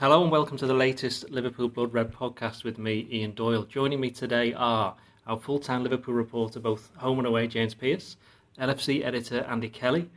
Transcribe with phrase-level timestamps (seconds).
[0.00, 3.62] Hello and welcome to the latest Liverpool Blood Red podcast with me, Ian Doyle.
[3.62, 4.96] Joining me today are
[5.28, 8.16] our full time Liverpool reporter, both home and away, James Pearce,
[8.58, 10.10] LFC editor Andy Kelly,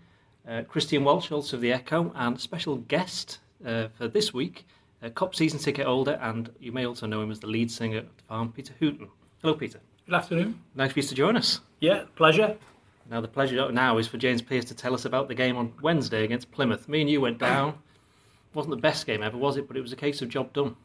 [0.50, 4.66] uh, Christian Walsh, also of The Echo, and special guest uh, for this week,
[5.04, 8.00] uh, Kop season ticket holder, and you may also know him as the lead singer
[8.00, 9.07] of the farm, Peter Hooton.
[9.44, 9.80] Hello, Peter.
[10.07, 10.59] Good afternoon.
[10.73, 11.62] Nice for you to join us.
[11.82, 12.57] Yeah, pleasure.
[13.12, 15.71] Now, the pleasure now is for James Pearce to tell us about the game on
[15.84, 16.89] Wednesday against Plymouth.
[16.89, 17.78] Me and you went down
[18.58, 19.68] wasn't the best game ever, was it?
[19.68, 20.76] But it was a case of job done.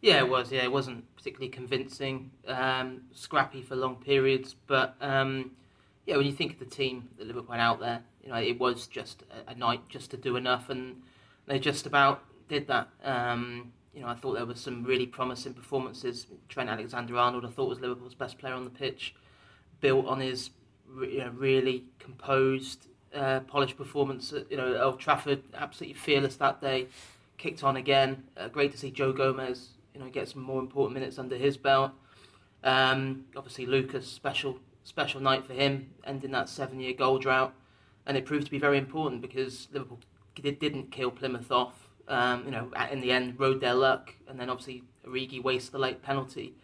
[0.00, 0.50] Yeah, it was.
[0.50, 2.30] Yeah, it wasn't particularly convincing.
[2.46, 5.50] Um, scrappy for long periods, but um,
[6.06, 8.58] yeah, when you think of the team that Liverpool went out there, you know, it
[8.58, 11.02] was just a, a night just to do enough, and
[11.46, 12.88] they just about did that.
[13.04, 16.26] Um, you know, I thought there was some really promising performances.
[16.48, 19.14] Trent Alexander-Arnold, I thought was Liverpool's best player on the pitch,
[19.80, 20.50] built on his
[20.98, 24.32] you know, really composed, uh, polished performance.
[24.48, 26.86] You know, Old Trafford, absolutely fearless that day
[27.38, 28.24] kicked on again.
[28.36, 31.56] Uh, great to see Joe Gomez, you know, get some more important minutes under his
[31.56, 31.92] belt.
[32.62, 37.54] Um, obviously, Lucas, special special night for him, ending that seven-year goal drought,
[38.06, 40.00] and it proved to be very important because Liverpool
[40.34, 41.90] didn't kill Plymouth off.
[42.08, 45.78] Um, you know, in the end, rode their luck, and then obviously Origi wasted the
[45.78, 46.54] late penalty.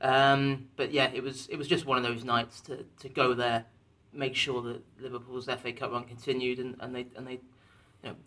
[0.00, 3.34] Um, but yeah, it was it was just one of those nights to, to go
[3.34, 3.66] there,
[4.12, 7.40] make sure that Liverpool's FA Cup run continued, and, and they and they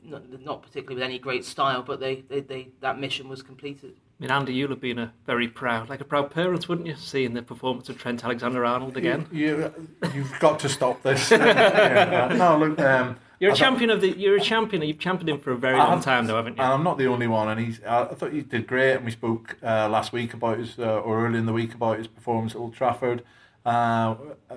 [0.04, 3.30] you know, not, not, particularly with any great style, but they, they, they that mission
[3.30, 3.94] was completed.
[4.20, 6.96] I mean, Andy, you'll have been a very proud, like a proud parent, wouldn't you,
[6.96, 9.28] seeing the performance of Trent Alexander-Arnold again?
[9.32, 9.74] You,
[10.14, 11.32] you, have got to stop this.
[11.32, 14.16] yeah, no, look, um, you're a champion of the.
[14.16, 14.84] You're a champion.
[14.84, 16.64] You've championed him for a very long time, though, haven't you?
[16.64, 17.50] And I'm not the only one.
[17.50, 17.82] And he's.
[17.84, 18.98] I thought he did great.
[18.98, 21.98] And we spoke uh, last week about his, uh, or early in the week about
[21.98, 23.24] his performance at Old Trafford,
[23.66, 24.14] uh,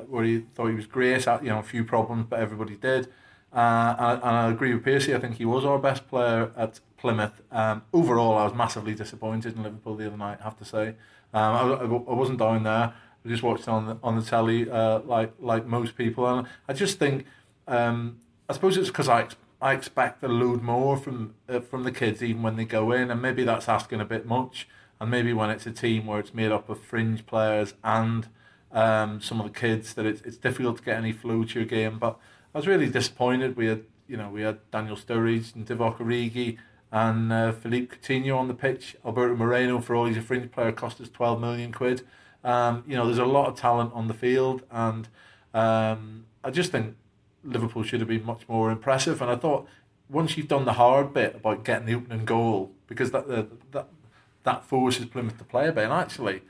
[0.07, 1.25] where he thought he was great.
[1.25, 3.09] You know, a few problems, but everybody did.
[3.55, 5.15] Uh, and, I agree with Piercy.
[5.15, 7.41] I think he was our best player at Plymouth.
[7.53, 10.39] Um, overall, I was massively disappointed in Liverpool the other night.
[10.41, 10.89] I have to say,
[11.33, 12.93] um, I, I, wasn't down there.
[13.25, 16.73] I just watched on the on the telly, uh, like like most people, and I
[16.73, 17.27] just think,
[17.69, 19.29] um, I suppose it's because I
[19.63, 23.11] I expect a load more from uh, from the kids even when they go in,
[23.11, 24.69] and maybe that's asking a bit much.
[25.01, 28.29] And maybe when it's a team where it's made up of fringe players and
[28.73, 31.67] um, some of the kids, that it's, it's difficult to get any flow to your
[31.67, 31.99] game.
[31.99, 32.19] But
[32.55, 33.57] I was really disappointed.
[33.57, 36.57] We had, you know, we had Daniel Sturridge and Divock Origi
[36.93, 38.95] and uh, Philippe Coutinho on the pitch.
[39.05, 42.03] Alberto Moreno, for all he's a fringe player, cost us 12 million quid.
[42.45, 45.09] Um, you know, there's a lot of talent on the field, and
[45.53, 46.95] um, I just think
[47.43, 49.21] Liverpool should have been much more impressive.
[49.21, 49.67] And I thought
[50.09, 53.89] once you've done the hard bit about getting the opening goal, because that uh, that
[54.45, 56.43] that forces Plymouth to play a bit, and actually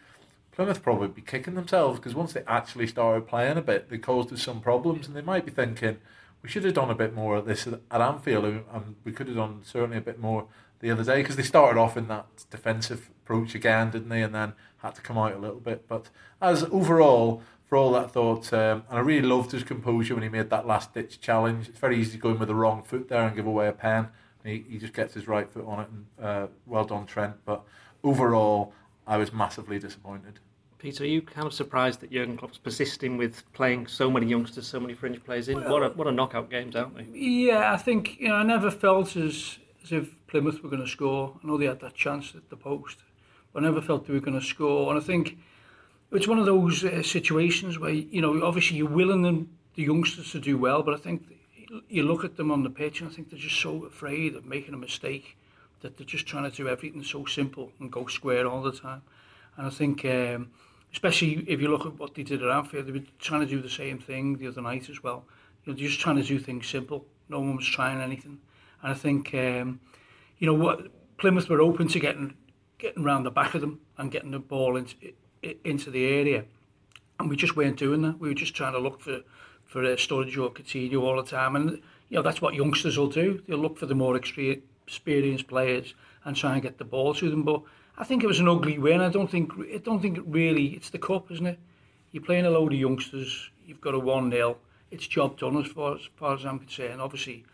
[0.55, 4.33] Plymouth probably be kicking themselves because once they actually started playing a bit, they caused
[4.33, 5.99] us some problems, and they might be thinking
[6.43, 9.37] we should have done a bit more of this at Anfield, and we could have
[9.37, 10.47] done certainly a bit more
[10.81, 14.23] the other day because they started off in that defensive approach again, didn't they?
[14.23, 15.89] And then had to come out a little bit.
[15.89, 16.11] But
[16.41, 20.29] as overall, for all that thought, um, and I really loved his composure when he
[20.29, 21.69] made that last ditch challenge.
[21.69, 23.73] It's very easy to go in with the wrong foot there and give away a
[23.73, 24.09] pen.
[24.45, 27.37] He, he just gets his right foot on it, and uh, well done, Trent.
[27.47, 27.65] But
[28.03, 28.75] overall,
[29.07, 30.41] I was massively disappointed.
[30.79, 34.67] Peter, are you kind of surprised that Jurgen Klopp's persisting with playing so many youngsters,
[34.67, 35.59] so many fringe players in?
[35.61, 37.19] Well, what a what a knockout games, aren't they?
[37.19, 40.89] Yeah, I think you know I never felt as as if Plymouth were going to
[40.89, 41.39] score.
[41.43, 42.99] I know they had that chance at the post,
[43.53, 44.93] but I never felt they were going to score.
[44.93, 45.39] And I think
[46.13, 50.33] it's one of those uh, situations where you know obviously you're willing them the youngsters
[50.33, 51.23] to do well, but I think
[51.89, 54.45] you look at them on the pitch and I think they're just so afraid of
[54.45, 55.37] making a mistake
[55.85, 59.03] that they're just trying to do everything so simple and go square all the time.
[59.59, 60.51] And I think, um,
[60.91, 63.61] especially if you look at what they did at Anfield, they were trying to do
[63.61, 65.27] the same thing the other night as well.
[65.65, 67.05] You know, just trying to do things simple.
[67.29, 68.39] No one was trying anything.
[68.83, 69.79] And I think, um,
[70.39, 72.35] you know, what Plymouth were open to getting
[72.79, 74.97] getting around the back of them and getting the ball into
[75.65, 76.47] into the area,
[77.21, 78.19] and we just weren't doing that.
[78.19, 79.21] We were just trying to look for
[79.67, 81.71] for uh, Sturridge or Coutinho all the time, and
[82.09, 83.43] you know that's what youngsters will do.
[83.47, 84.17] They'll look for the more
[84.87, 87.43] experienced players and try and get the ball to them.
[87.43, 87.63] But
[87.97, 89.01] I think it was an ugly win.
[89.01, 91.59] I don't think I don't think it really it's the cup, isn't it?
[92.11, 93.51] You're playing a load of youngsters.
[93.67, 94.57] You've got a one 0
[94.91, 97.01] It's job done as far as, far as I'm concerned.
[97.01, 97.45] Obviously,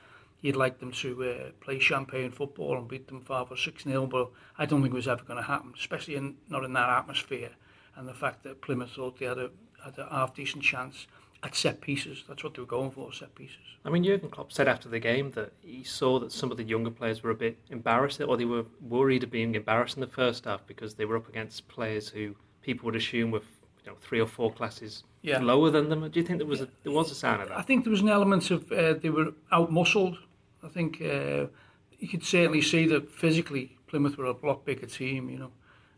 [0.41, 4.31] you'd like them to uh, play champagne football and beat them 5 or 6-0 but
[4.59, 7.51] I don't think it was ever going to happen, especially in, not in that atmosphere.
[7.97, 9.51] And the fact that Plymouth thought they had a,
[9.85, 11.07] had a half decent chance
[11.43, 12.25] at set pieces.
[12.29, 13.57] That's what they were going for, set pieces.
[13.85, 16.65] I mean, Jurgen Klopp said after the game that he saw that some of the
[16.65, 20.07] younger players were a bit embarrassed, or they were worried of being embarrassed in the
[20.07, 23.43] first half because they were up against players who people would assume were
[23.85, 25.39] you know three or four classes yeah.
[25.39, 26.09] lower than them.
[26.11, 27.59] Do you think there was a, there was a sign of that?
[27.59, 30.19] I think there was an element of uh, they were out muscled.
[30.63, 31.47] I think uh,
[31.99, 35.51] you could certainly see that physically Plymouth were a lot bigger team, you know.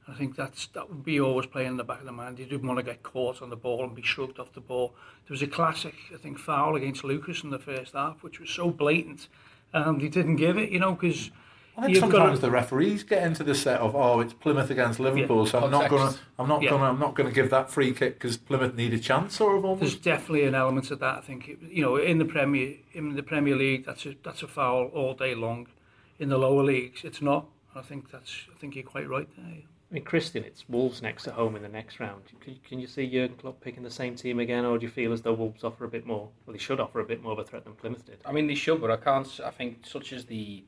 [0.08, 2.38] I think that's that would be always playing in the back of the mind.
[2.38, 4.94] You didn't want to get caught on the ball and be shrugged off the ball.
[5.26, 8.50] There was a classic, I think, foul against Lucas in the first half, which was
[8.50, 9.28] so blatant,
[9.72, 11.30] and he didn't give it, you know, because.
[11.74, 15.46] I think sometimes the referees get into the set of oh it's Plymouth against Liverpool,
[15.46, 15.52] yeah.
[15.52, 16.68] so I'm not gonna I'm not yeah.
[16.68, 19.80] gonna I'm not gonna give that free kick because Plymouth need a chance of almost.
[19.80, 21.16] There's definitely an element of that.
[21.16, 24.48] I think you know in the Premier in the Premier League that's a that's a
[24.48, 25.66] foul all day long.
[26.18, 27.46] In the lower leagues, it's not.
[27.74, 29.62] I think that's I think you're quite right there.
[29.92, 32.22] I mean, Christian, it's Wolves next at home in the next round.
[32.40, 35.12] Can, can you see Jurgen Klopp picking the same team again, or do you feel
[35.12, 36.30] as though Wolves offer a bit more?
[36.46, 38.16] Well, they should offer a bit more of a threat than Plymouth did.
[38.24, 39.28] I mean, they should, but I can't.
[39.44, 40.64] I think such as the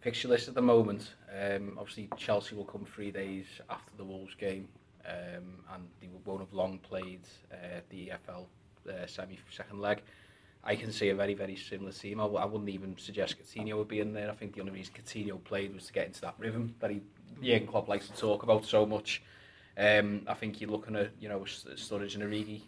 [0.00, 1.12] fixture list at the moment.
[1.38, 4.68] Um, obviously, Chelsea will come three days after the Wolves game,
[5.06, 7.20] um, and they won't have long played
[7.52, 8.46] uh, the EFL
[8.88, 10.00] uh, semi second leg.
[10.64, 12.20] I can see a very, very similar team.
[12.20, 14.30] I, I wouldn't even suggest Coutinho would be in there.
[14.30, 17.02] I think the only reason Coutinho played was to get into that rhythm that he,
[17.42, 19.22] Jurgen Klopp likes to talk about so much.
[19.78, 22.62] Um, I think you're looking at, you know, Sturridge and Origi,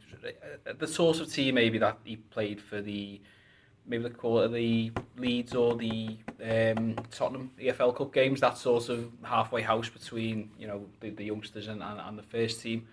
[0.67, 3.21] uh, the sort of team maybe that he played for the,
[3.87, 9.11] maybe the it the Leeds or the um, Tottenham EFL Cup games, that sort of
[9.23, 12.87] halfway house between, you know, the, the youngsters and, and, and the first team.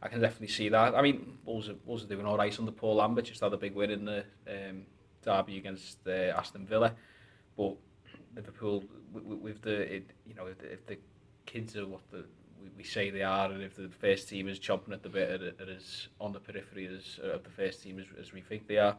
[0.00, 0.94] I can definitely see that.
[0.94, 3.56] I mean, Wolves are, Wolves are doing all right under Paul Lambert, just had a
[3.56, 4.82] big win in the um,
[5.24, 6.92] derby against uh, Aston Villa.
[7.56, 7.76] But
[8.34, 10.98] Liverpool, with, with the, it, you know, if the, if the
[11.46, 12.24] kids are what the
[12.60, 15.42] we, we say they are, and if the first team is chomping at the bit,
[15.60, 18.78] at as on the periphery as of the first team as, as we think they
[18.78, 18.96] are,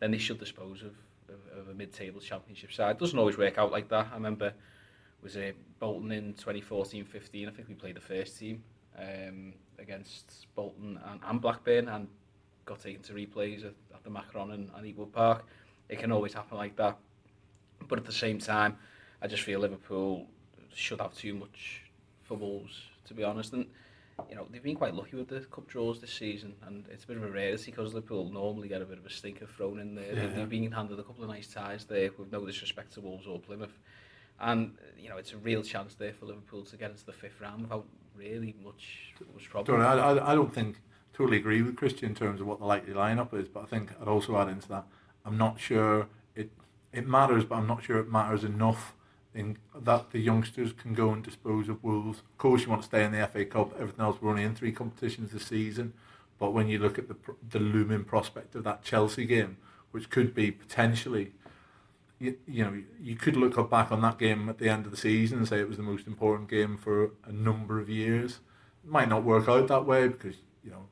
[0.00, 0.94] then they should dispose of,
[1.28, 2.92] of, of a mid-table championship side.
[2.92, 4.08] It doesn't always work out like that.
[4.10, 4.52] I remember
[5.22, 7.48] was a Bolton in 2014-15.
[7.48, 8.62] I think we played the first team.
[8.96, 12.08] Um, against Bolton and, and Blackburn and
[12.64, 15.46] got taken to replays at, at the Macron and, and Ewood Park.
[15.88, 16.98] It can always happen like that.
[17.86, 18.76] But at the same time,
[19.22, 20.26] I just feel Liverpool
[20.74, 21.82] should have too much
[22.22, 23.52] for Wolves, to be honest.
[23.52, 23.66] And,
[24.28, 27.06] you know, they've been quite lucky with the cup draws this season, and it's a
[27.06, 29.94] bit of a rarity because Liverpool normally get a bit of a stinker thrown in
[29.94, 30.14] there.
[30.14, 30.26] Yeah.
[30.28, 33.38] They've been handed a couple of nice ties there with no disrespect to Wolves or
[33.38, 33.78] Plymouth.
[34.40, 37.40] And, you know, it's a real chance there for Liverpool to get into the fifth
[37.40, 37.86] round without
[38.16, 39.80] really much much problem.
[39.80, 40.80] I, I, I don't think
[41.12, 43.90] totally agree with Christian in terms of what the likely lineup is, but I think
[44.00, 44.86] I'd also add into that.
[45.24, 46.50] I'm not sure it
[46.92, 48.94] it matters, but I'm not sure it matters enough
[49.34, 52.18] in that the youngsters can go and dispose of Wolves.
[52.18, 53.72] Of course, you want to stay in the FA Cup.
[53.74, 55.92] Everything else, we're only in three competitions this season.
[56.38, 57.16] But when you look at the
[57.48, 59.58] the looming prospect of that Chelsea game,
[59.90, 61.32] which could be potentially
[62.18, 64.96] you, you know, you could look back on that game at the end of the
[64.96, 68.40] season and say it was the most important game for a number of years.
[68.84, 70.86] It might not work out that way because, you know,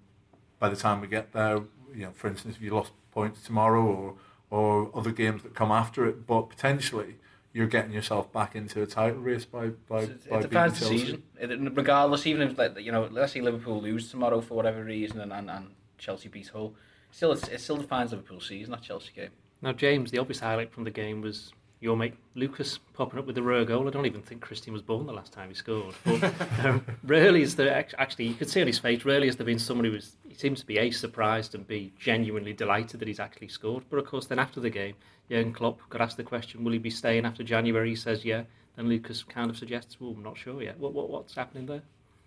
[0.59, 1.63] by the time we get there,
[1.95, 4.15] you know, for instance, if you lost points tomorrow or,
[4.51, 7.17] or other games that come after it, but potentially
[7.53, 11.23] you're getting yourself back into a title race by by, it by depends the season.
[11.41, 15.33] It, regardless, even if you know, let's say Liverpool lose tomorrow for whatever reason and,
[15.33, 16.75] and, and Chelsea beat Hull,
[17.11, 19.31] still it still defines Liverpool's season that Chelsea game.
[19.63, 23.35] Now, James, the obvious highlight from the game was your mate Lucas popping up with
[23.35, 23.87] the rare goal.
[23.87, 25.95] I don't even think Christian was born the last time he scored.
[26.05, 26.35] But
[26.65, 29.05] um, rarely is there actually you could see on his face.
[29.05, 31.93] Rarely has there been someone who was he seems to be a surprised and b
[31.99, 33.85] genuinely delighted that he's actually scored.
[33.91, 34.95] But of course, then after the game,
[35.31, 38.45] Jurgen Klopp got asked the question, "Will he be staying after January?" He says, "Yeah."
[38.77, 41.83] Then Lucas kind of suggests, "Well, I'm not sure yet." What, what what's happening there?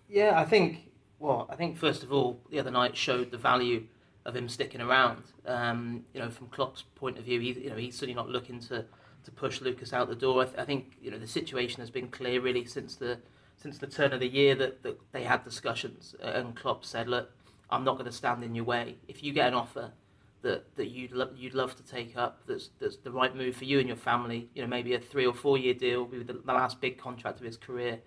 [0.08, 0.90] Yeah, I think.
[1.18, 3.84] Well, I think first of all, the other night showed the value
[4.24, 5.22] of him sticking around.
[5.46, 8.60] Um, you know, from Klopp's point of view, he, you know, he's certainly not looking
[8.60, 8.84] to,
[9.24, 10.42] to push Lucas out the door.
[10.42, 13.18] I, th- I, think you know the situation has been clear really since the
[13.56, 17.08] since the turn of the year that, that they had discussions, uh, and Klopp said,
[17.08, 17.30] "Look,
[17.70, 18.96] I'm not going to stand in your way.
[19.08, 19.92] If you get an offer
[20.42, 23.64] that that you'd lo- you'd love to take up, that's that's the right move for
[23.64, 24.48] you and your family.
[24.54, 27.40] You know, maybe a three or four year deal, be the, the last big contract
[27.40, 28.00] of his career.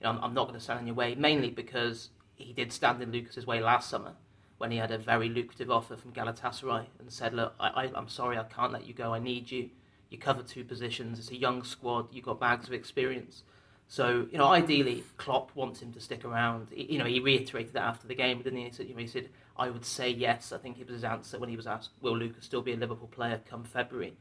[0.00, 2.72] You know, I'm, I'm not going to stand in your way, mainly because he did
[2.72, 4.14] stand in Lucas's way last summer."
[4.60, 8.08] when he had a very lucrative offer from Galatasaray and said, "Look, I, I, I'm
[8.10, 9.14] sorry, I can't let you go.
[9.14, 9.70] I need you.
[10.10, 11.18] You cover two positions.
[11.18, 12.08] It's a young squad.
[12.12, 13.44] You've got bags of experience."
[13.90, 16.68] So, you know, ideally, Klopp wants him to stick around.
[16.72, 18.66] You know, he reiterated that after the game, didn't he?
[18.66, 20.52] He said, you know, he said, I would say yes.
[20.52, 22.76] I think it was his answer when he was asked, will Lucas still be a
[22.76, 24.14] Liverpool player come February?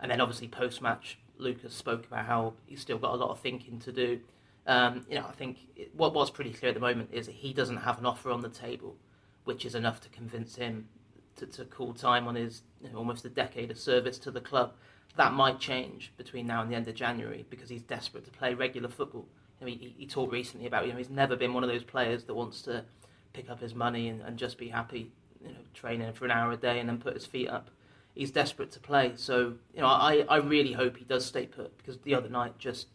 [0.00, 3.78] And then obviously post-match, Lucas spoke about how he's still got a lot of thinking
[3.80, 4.20] to do.
[4.66, 7.34] Um, you know, I think it, what, was pretty clear at the moment is that
[7.34, 8.96] he doesn't have an offer on the table
[9.44, 10.88] which is enough to convince him
[11.36, 14.40] to, to call time on his you know, almost a decade of service to the
[14.40, 14.72] club.
[15.16, 18.54] That might change between now and the end of January because he's desperate to play
[18.54, 19.26] regular football.
[19.60, 21.84] You know, he, he talked recently about you know he's never been one of those
[21.84, 22.84] players that wants to
[23.32, 25.10] pick up his money and, and just be happy,
[25.42, 27.70] you know, training for an hour a day and then put his feet up.
[28.14, 29.12] he's desperate to play.
[29.16, 32.58] So you know, I, I really hope he does stay put because the other night
[32.58, 32.88] just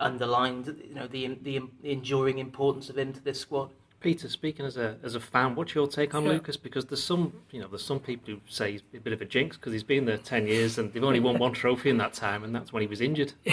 [0.00, 3.70] underlined you know the the, the enduring importance of him to this squad.
[4.00, 6.32] Peter, speaking as a as a fan, what's your take on Yeah.
[6.32, 6.56] Lucas?
[6.56, 9.24] Because there's some, you know, there's some people who say he's a bit of a
[9.24, 12.12] jinx because he's been there ten years and they've only won one trophy in that
[12.12, 13.32] time, and that's when he was injured.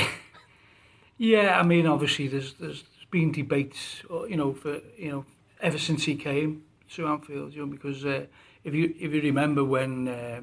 [1.17, 5.25] Yeah, I mean, obviously, there's there's been debates, uh, you know, for you know,
[5.61, 8.25] ever since he came to Anfield, you know, because uh,
[8.63, 10.41] if you if you remember when uh,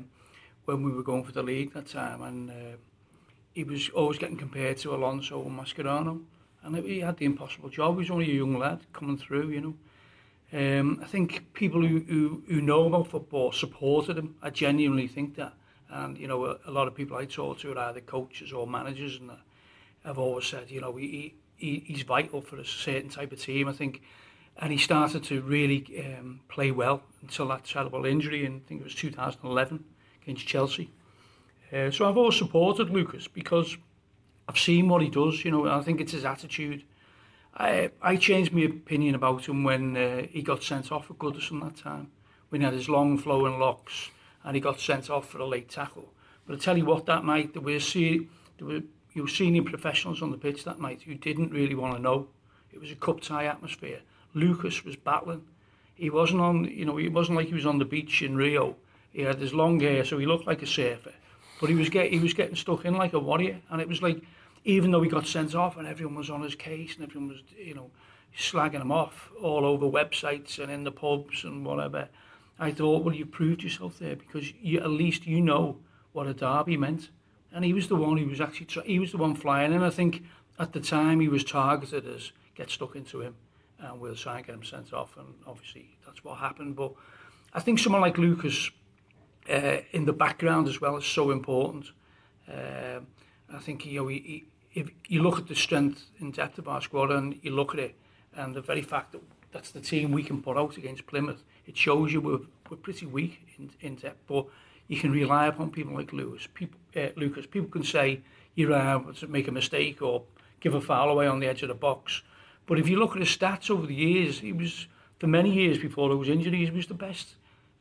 [0.64, 2.76] when we were going for the league that time, and uh,
[3.54, 6.22] he was always getting compared to Alonso and Mascherano,
[6.62, 7.94] and he had the impossible job.
[7.96, 9.74] He was only a young lad coming through, you know.
[10.52, 14.34] Um, I think people who, who, who know about football supported him.
[14.42, 15.54] I genuinely think that.
[15.88, 18.66] And, you know, a, a lot of people I talk to are either coaches or
[18.66, 19.30] managers and
[20.04, 23.68] have always said, you know, he, he, he's vital for a certain type of team,
[23.68, 24.02] I think.
[24.58, 28.80] And he started to really um, play well until that terrible injury in, I think
[28.80, 29.84] it was 2011
[30.22, 30.90] against Chelsea.
[31.72, 33.78] Uh, so I've always supported Lucas because
[34.48, 36.84] I've seen what he does, you know, I think it's his attitude.
[37.54, 41.62] I, I changed my opinion about him when uh, he got sent off for Goodison
[41.62, 42.10] that time,
[42.48, 44.10] when he had his long flowing locks
[44.44, 46.12] and he got sent off for a late tackle.
[46.46, 48.26] But I tell you what, that night there were, se-
[48.58, 48.80] there were
[49.14, 52.28] you were senior professionals on the pitch that night who didn't really want to know.
[52.72, 54.00] It was a cup tie atmosphere.
[54.34, 55.44] Lucas was battling.
[55.94, 58.76] He wasn't on, you know, he wasn't like he was on the beach in Rio.
[59.12, 61.12] He had his long hair, so he looked like a surfer.
[61.60, 64.00] But he was get, he was getting stuck in like a warrior, and it was
[64.00, 64.22] like
[64.64, 67.42] even though he got sent off and everyone was on his case and everyone was,
[67.56, 67.90] you know,
[68.36, 72.08] slagging him off all over websites and in the pubs and whatever,
[72.58, 75.78] I thought, well, you proved yourself there because you, at least you know
[76.12, 77.10] what a derby meant.
[77.52, 79.72] And he was the one who was actually, tr- he was the one flying.
[79.72, 80.22] And I think
[80.58, 83.34] at the time he was targeted as get stuck into him
[83.78, 85.16] and we'll try and get him sent off.
[85.16, 86.76] And obviously that's what happened.
[86.76, 86.92] But
[87.52, 88.70] I think someone like Lucas
[89.50, 91.90] uh, in the background as well is so important.
[92.48, 93.08] Um
[93.54, 96.80] I think you know, he, if you look at the strength and depth of our
[96.80, 97.94] squad and you look at it,
[98.34, 99.20] and the very fact that
[99.52, 103.06] that's the team we can put out against Plymouth, it shows you we're, we're pretty
[103.06, 104.20] weak in, in depth.
[104.26, 104.46] But
[104.88, 106.48] you can rely upon people like Lewis.
[106.54, 107.46] People, uh, Lucas.
[107.46, 108.20] People can say
[108.54, 110.22] you're able to make a mistake or
[110.60, 112.22] give a foul away on the edge of the box.
[112.66, 114.86] But if you look at his stats over the years, he was
[115.18, 117.34] for many years before those injuries, he was the best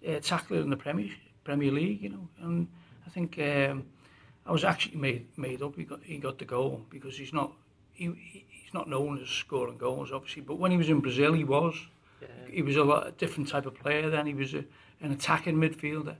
[0.07, 1.09] uh, tackler in the Premier
[1.43, 2.01] Premier League.
[2.01, 2.67] You know, and
[3.05, 3.39] I think.
[3.39, 3.85] Um,
[4.51, 5.73] I was actually made made up.
[5.75, 7.49] He got he got the goal because he's not
[7.99, 10.41] he, he- he's not known as scoring goals obviously.
[10.49, 11.75] But when he was in Brazil, he was.
[12.21, 12.27] Yeah.
[12.57, 14.09] He was a lot a different type of player.
[14.09, 14.63] Then he was a,
[15.03, 16.15] an attacking midfielder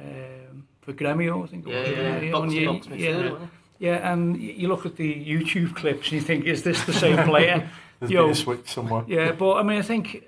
[0.00, 1.66] um, for Gremio, I think.
[1.66, 3.46] it Yeah, was, yeah, and box you- box midfielder, yeah,
[3.78, 7.18] yeah, and you look at the YouTube clips and you think, is this the same
[7.28, 7.58] player?
[8.00, 9.04] There's You been know, a switch somewhere.
[9.06, 10.24] yeah, but I mean, I think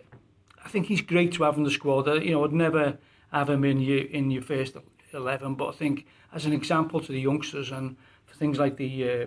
[0.64, 2.06] I think he's great to have in the squad.
[2.08, 2.98] Uh, You know, I'd never
[3.32, 4.76] have him in your in your first
[5.12, 8.92] eleven, but I think as an example to the youngsters and for things like the
[9.10, 9.26] uh,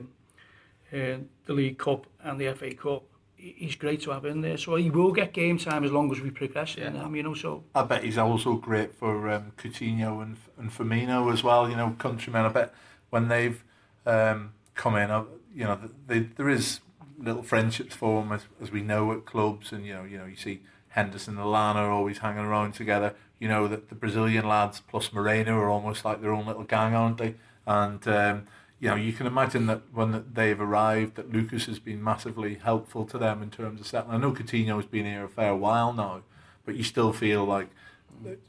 [0.95, 3.03] uh, the League Cup and the FA Cup,
[3.35, 4.57] he- he's great to have in there.
[4.57, 6.89] So he will get game time as long as we progress in Yeah.
[7.01, 7.15] them.
[7.15, 11.43] You know, so I bet he's also great for um, Coutinho and and Firmino as
[11.43, 11.69] well.
[11.69, 12.45] You know, countrymen.
[12.45, 12.73] I bet
[13.09, 13.63] when they've
[14.05, 15.23] um, come in, uh,
[15.55, 16.79] you know, they, there is
[17.19, 20.25] little friendships for them as, as we know at clubs, and you know, you know,
[20.25, 23.13] you see Henderson and Lallana always hanging around together.
[23.39, 26.95] You know that the Brazilian lads plus Moreno are almost like their own little gang,
[26.95, 27.35] aren't they?
[27.65, 28.45] And um,
[28.79, 33.05] you know, you can imagine that when they've arrived, that Lucas has been massively helpful
[33.05, 34.15] to them in terms of settling.
[34.15, 36.21] I know Coutinho's been here a fair while now,
[36.65, 37.69] but you still feel like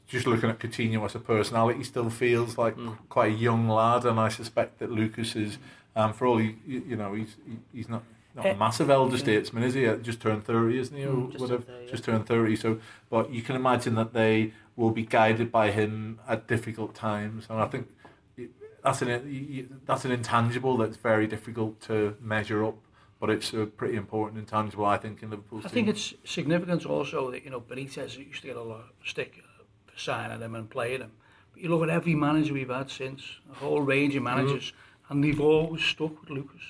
[0.07, 2.75] just looking at Coutinho as a personality, he still feels like
[3.09, 5.57] quite a young lad, and I suspect that Lucas is,
[5.95, 8.03] um, for all he, you you know, he's he, he's not
[8.35, 9.85] not a Eh, massive elder statesman, is he?
[10.01, 11.05] Just turned thirty, isn't he?
[11.05, 11.91] Or Mm, just whatever, turned 30, yeah.
[11.91, 12.55] just turned thirty.
[12.55, 12.79] So,
[13.09, 17.59] but you can imagine that they will be guided by him at difficult times, and
[17.59, 17.89] I think
[18.81, 22.77] that's an that's an intangible that's very difficult to measure up,
[23.19, 25.61] but it's a pretty important intangible, I think, in Liverpool.
[25.65, 28.91] I think it's significant also that you know Benitez used to get a lot of
[29.05, 29.43] stick
[29.85, 31.11] for signing him and playing him.
[31.53, 33.21] But you look at every manager we've had since,
[33.51, 34.71] a whole range of managers,
[35.09, 36.61] and they've always stuck with Lucas.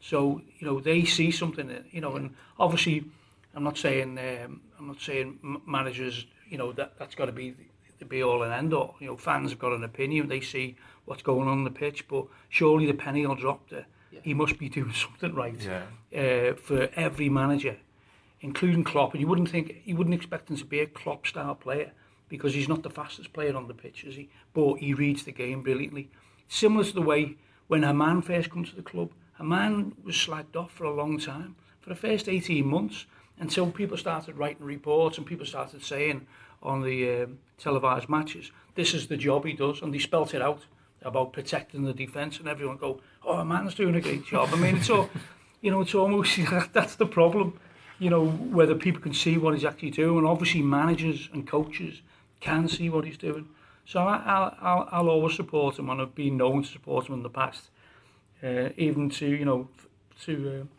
[0.00, 3.04] So you know they see something, in- you know, and obviously,
[3.54, 7.50] I'm not saying um, I'm not saying managers, you know, that that's got to be
[7.50, 7.64] the,
[8.00, 8.96] the be all and end all.
[9.00, 12.06] You know, fans have got an opinion; they see what's going on on the pitch,
[12.08, 13.86] but surely the penny will drop there.
[14.10, 14.20] Yeah.
[14.22, 15.84] He must be doing something right Yeah.
[16.50, 17.76] uh, for every manager,
[18.40, 19.12] including Klopp.
[19.12, 21.92] And you wouldn't think you wouldn't expect him to be a Klopp style player
[22.28, 24.28] because he's not the fastest player on the pitch, is he?
[24.52, 26.10] But he reads the game brilliantly.
[26.46, 27.36] Similar to the way
[27.68, 31.56] when Hamann first come to the club, Hamann was slagged off for a long time.
[31.80, 33.06] For the first 18 months,
[33.40, 36.26] until people started writing reports and people started saying
[36.62, 40.42] on the um, televised matches, this is the job he does, and they spelt it
[40.42, 40.64] out
[41.02, 44.48] about protecting the defence, and everyone go, oh, man's doing a great job.
[44.52, 45.08] I mean, it's all,
[45.60, 46.38] you know, it's almost
[46.72, 47.58] that's the problem,
[47.98, 52.02] you know, whether people can see what he's actually doing, and obviously managers and coaches
[52.40, 53.48] can see what he's doing.
[53.84, 57.22] So I, I'll, I'll always support him, and I've been known to support him in
[57.22, 57.70] the past,
[58.42, 59.68] uh, even to you know
[60.24, 60.60] to.
[60.62, 60.77] Uh,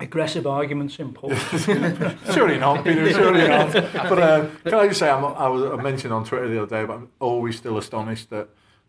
[0.00, 1.38] aggressive arguments in pubs.
[2.34, 3.10] surely not, Peter.
[3.12, 3.72] Surely not.
[3.72, 6.80] But uh, can I just say, I'm, I was I mentioned on Twitter the other
[6.80, 8.48] day, but I'm always still astonished that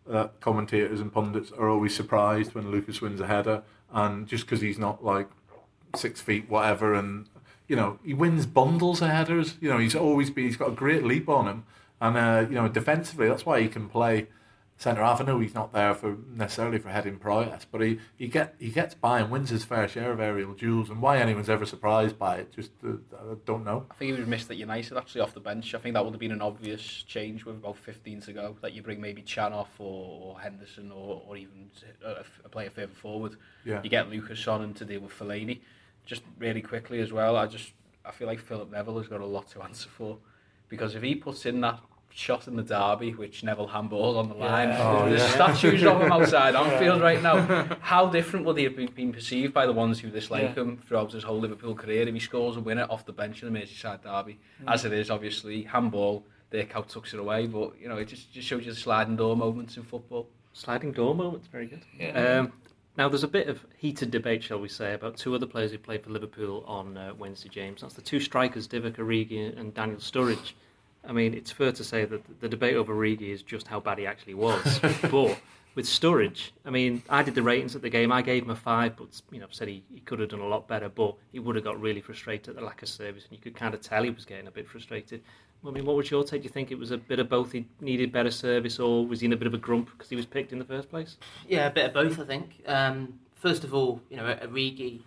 [0.09, 4.61] uh, commentators and pundits are always surprised when Lucas wins a header, and just because
[4.61, 5.29] he's not like
[5.95, 7.27] six feet whatever, and
[7.67, 9.55] you know he wins bundles of headers.
[9.59, 11.63] You know he's always been, he's got a great leap on him,
[11.99, 14.27] and uh, you know defensively that's why he can play
[14.81, 15.21] centre half.
[15.21, 18.69] I know he's not there for necessarily for heading prowess, but he, he get he
[18.69, 20.89] gets by and wins his fair share of aerial duels.
[20.89, 23.85] And why anyone's ever surprised by it, just uh, I don't know.
[23.91, 25.75] I think he was missed at United actually off the bench.
[25.75, 28.55] I think that would have been an obvious change with about 15 to go.
[28.61, 31.69] That you bring maybe Can off or, or Henderson or, or even
[32.03, 33.37] a, a player further forward.
[33.63, 33.81] Yeah.
[33.83, 35.59] You get Lucas on and to deal with Fellaini.
[36.05, 37.37] Just really quickly as well.
[37.37, 37.73] I just
[38.03, 40.17] I feel like Philip Neville has got a lot to answer for
[40.69, 41.79] because if he puts in that
[42.13, 44.69] shot in the derby, which Neville handballed on the line.
[44.69, 44.89] Yeah.
[45.01, 45.29] Oh, There's yeah.
[45.29, 47.77] statues of him outside Anfield right now.
[47.81, 50.53] How different would he have been, been perceived by the ones who dislike Yeah.
[50.63, 53.51] him throughout his whole Liverpool career if he scores a winner off the bench in
[53.53, 54.39] the Merseyside derby?
[54.67, 58.31] As it is, obviously, handball, Dirk Kuyt tucks it away, but you know it just,
[58.33, 60.27] just shows you the sliding door moments in football.
[60.53, 61.81] Sliding door moments, very good.
[61.97, 62.39] Yeah.
[62.39, 62.53] Um,
[62.97, 65.77] now, there's a bit of heated debate, shall we say, about two other players who
[65.77, 67.79] played for Liverpool on uh, Wednesday, James.
[67.79, 70.51] That's the two strikers, Divock Origi and Daniel Sturridge.
[71.07, 73.97] I mean, it's fair to say that the debate over Origi is just how bad
[73.97, 74.79] he actually was.
[75.01, 75.39] but
[75.73, 78.11] with Sturridge, I mean, I did the ratings at the game.
[78.11, 80.47] I gave him a five, but you know, said he, he could have done a
[80.47, 80.89] lot better.
[80.89, 83.55] But he would have got really frustrated at the lack of service, and you could
[83.55, 85.21] kind of tell he was getting a bit frustrated.
[85.65, 86.41] I mean, what was your take?
[86.41, 87.51] Do you think it was a bit of both?
[87.51, 90.15] He needed better service, or was he in a bit of a grump because he
[90.15, 91.17] was picked in the first place?
[91.47, 92.61] Yeah, a bit of both, I think.
[92.65, 95.01] Um, first of all, you know, Origi,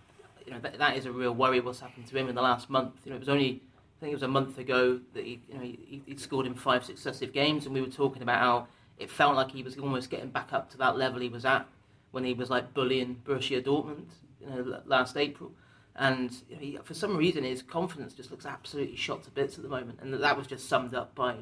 [0.46, 2.70] you know, that, that is a real worry what's happened to him in the last
[2.70, 2.94] month.
[3.04, 3.62] You know, it was only,
[3.96, 6.54] I think it was a month ago that he, you know, he, he scored in
[6.54, 8.66] five successive games, and we were talking about how
[8.98, 11.66] it felt like he was almost getting back up to that level he was at
[12.10, 14.06] when he was like bullying Borussia Dortmund,
[14.40, 15.52] you know, last April.
[15.96, 19.68] And he, for some reason, his confidence just looks absolutely shot to bits at the
[19.68, 21.36] moment, and that was just summed up by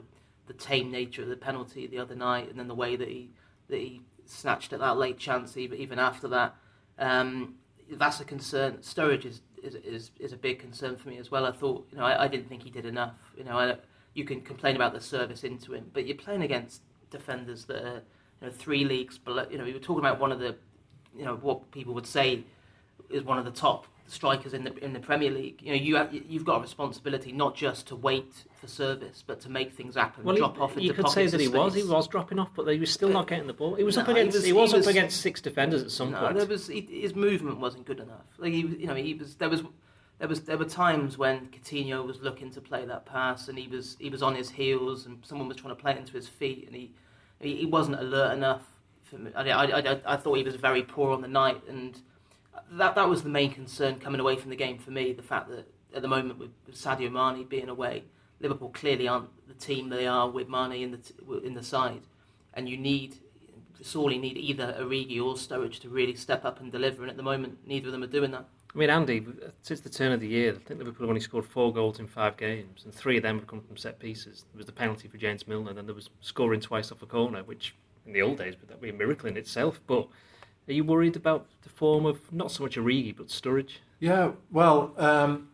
[0.46, 3.30] the tame nature of the penalty the other night, and then the way that he
[3.68, 6.54] that he snatched at that late chance, even even after that.
[6.98, 7.54] Um,
[7.90, 8.78] that's a concern.
[8.78, 11.46] Sturridge is, is is is a big concern for me as well.
[11.46, 13.18] I thought, you know, I, I didn't think he did enough.
[13.36, 13.76] You know, I,
[14.14, 18.02] you can complain about the service into him, but you're playing against defenders that are
[18.40, 19.46] you know three leagues below.
[19.50, 20.56] You know, we were talking about one of the,
[21.16, 22.44] you know, what people would say
[23.10, 25.60] is one of the top strikers in the in the Premier League.
[25.62, 29.40] You know, you have, you've got a responsibility not just to wait for service, but
[29.40, 31.52] to make things happen, Well, drop he, off into you could say that he of
[31.54, 31.74] was.
[31.74, 33.74] He was dropping off, but he was still not getting the ball.
[33.74, 34.36] He was up No, he against.
[34.36, 36.36] was- he was, he was- up against six defenders at some no, point.
[36.36, 38.24] there was he, his movement wasn't good enough.
[38.38, 39.62] Like he, you know, he was there was
[40.20, 43.66] there was there were times when Coutinho was looking to play that pass and he
[43.66, 46.28] was he was on his heels and someone was trying to play it into his
[46.28, 46.92] feet and he
[47.40, 48.62] he, he wasn't alert enough.
[49.02, 49.30] For me.
[49.34, 52.00] I, I, I, I thought he was very poor on the night and
[52.70, 55.12] that that was the main concern coming away from the game for me.
[55.12, 58.04] The fact that at the moment with, with Sadio Mane being away,
[58.42, 62.02] Liverpool clearly aren't the team they are with Mane in the t- in the side,
[62.54, 63.16] and you need
[63.80, 67.02] sorely need either Origi or Sturridge to really step up and deliver.
[67.02, 68.46] And at the moment, neither of them are doing that.
[68.74, 69.26] I mean, Andy,
[69.62, 72.06] since the turn of the year, I think Liverpool have only scored four goals in
[72.06, 74.44] five games, and three of them have come from set pieces.
[74.52, 77.06] There was the penalty for James Milner, and then there was scoring twice off a
[77.06, 77.74] corner, which
[78.06, 79.80] in the old days would be a miracle in itself.
[79.86, 80.08] But
[80.68, 83.80] are you worried about the form of not so much Origi but Sturridge?
[84.00, 85.48] Yeah, well, um,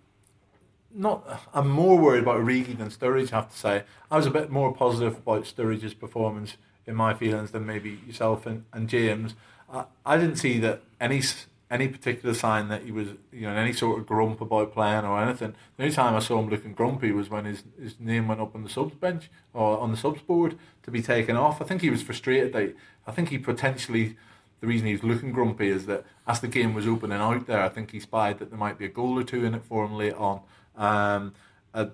[0.94, 1.42] not.
[1.52, 3.32] I'm more worried about Origi than Sturridge.
[3.32, 7.14] I have to say, I was a bit more positive about Sturridge's performance in my
[7.14, 9.34] feelings than maybe yourself and, and James.
[9.70, 11.22] I, I didn't see that any
[11.70, 15.22] any particular sign that he was, you know, any sort of grump about playing or
[15.22, 15.54] anything.
[15.76, 18.54] The only time I saw him looking grumpy was when his, his name went up
[18.54, 21.60] on the subs bench or on the subs board to be taken off.
[21.60, 22.74] I think he was frustrated that
[23.06, 24.16] I think he potentially
[24.60, 27.62] the reason he was looking grumpy is that as the game was opening out there,
[27.62, 29.84] I think he spied that there might be a goal or two in it for
[29.84, 30.40] him late on.
[30.78, 31.34] Um,
[31.74, 31.86] uh,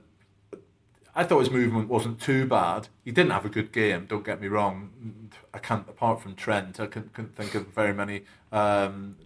[1.17, 2.89] I thought his movement wasn't too bad.
[3.05, 4.07] He didn't have a good game.
[4.07, 5.31] Don't get me wrong.
[5.53, 9.17] I can't, apart from Trent, I couldn't, couldn't think of very many, um,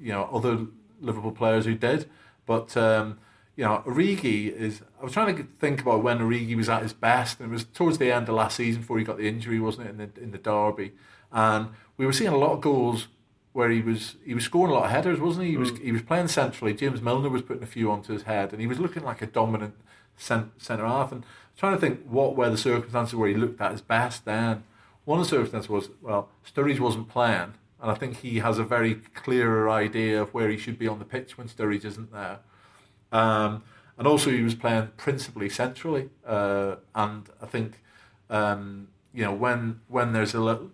[0.00, 0.66] you know, other
[1.00, 2.08] Liverpool players who did.
[2.44, 3.18] But um,
[3.56, 4.82] you know, Origi is.
[5.00, 7.64] I was trying to think about when Origi was at his best, and it was
[7.64, 10.22] towards the end of last season before he got the injury, wasn't it, in the
[10.22, 10.92] in the derby?
[11.30, 13.08] And we were seeing a lot of goals
[13.58, 15.50] where he was he was scoring a lot of headers, wasn't he?
[15.50, 16.74] He was he was playing centrally.
[16.74, 19.26] James Milner was putting a few onto his head, and he was looking like a
[19.26, 19.74] dominant
[20.16, 21.10] centre half.
[21.10, 21.24] And
[21.56, 24.24] trying to think what were the circumstances where he looked at his best.
[24.24, 24.62] Then
[25.04, 28.62] one of the circumstances was well, Sturridge wasn't playing, and I think he has a
[28.62, 32.38] very clearer idea of where he should be on the pitch when Sturridge isn't there.
[33.10, 33.64] Um,
[33.96, 37.80] and also he was playing principally centrally, uh, and I think
[38.30, 40.70] um, you know when when there's a little,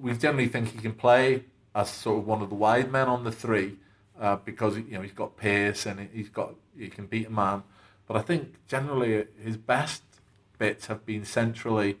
[0.00, 3.24] we generally think he can play as sort of one of the wide men on
[3.24, 3.76] the three
[4.20, 7.62] uh, because you know he's got pace and he's got he can beat a man.
[8.06, 10.02] But I think generally his best
[10.58, 11.98] bits have been centrally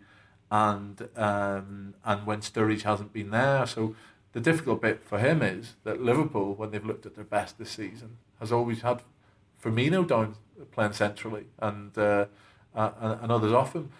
[0.50, 3.66] and um, and when Sturridge hasn't been there.
[3.66, 3.96] So
[4.32, 7.70] the difficult bit for him is that Liverpool, when they've looked at their best this
[7.70, 9.02] season, has always had
[9.62, 10.36] Firmino down
[10.72, 12.26] playing centrally and uh,
[12.74, 13.90] and, and others off him.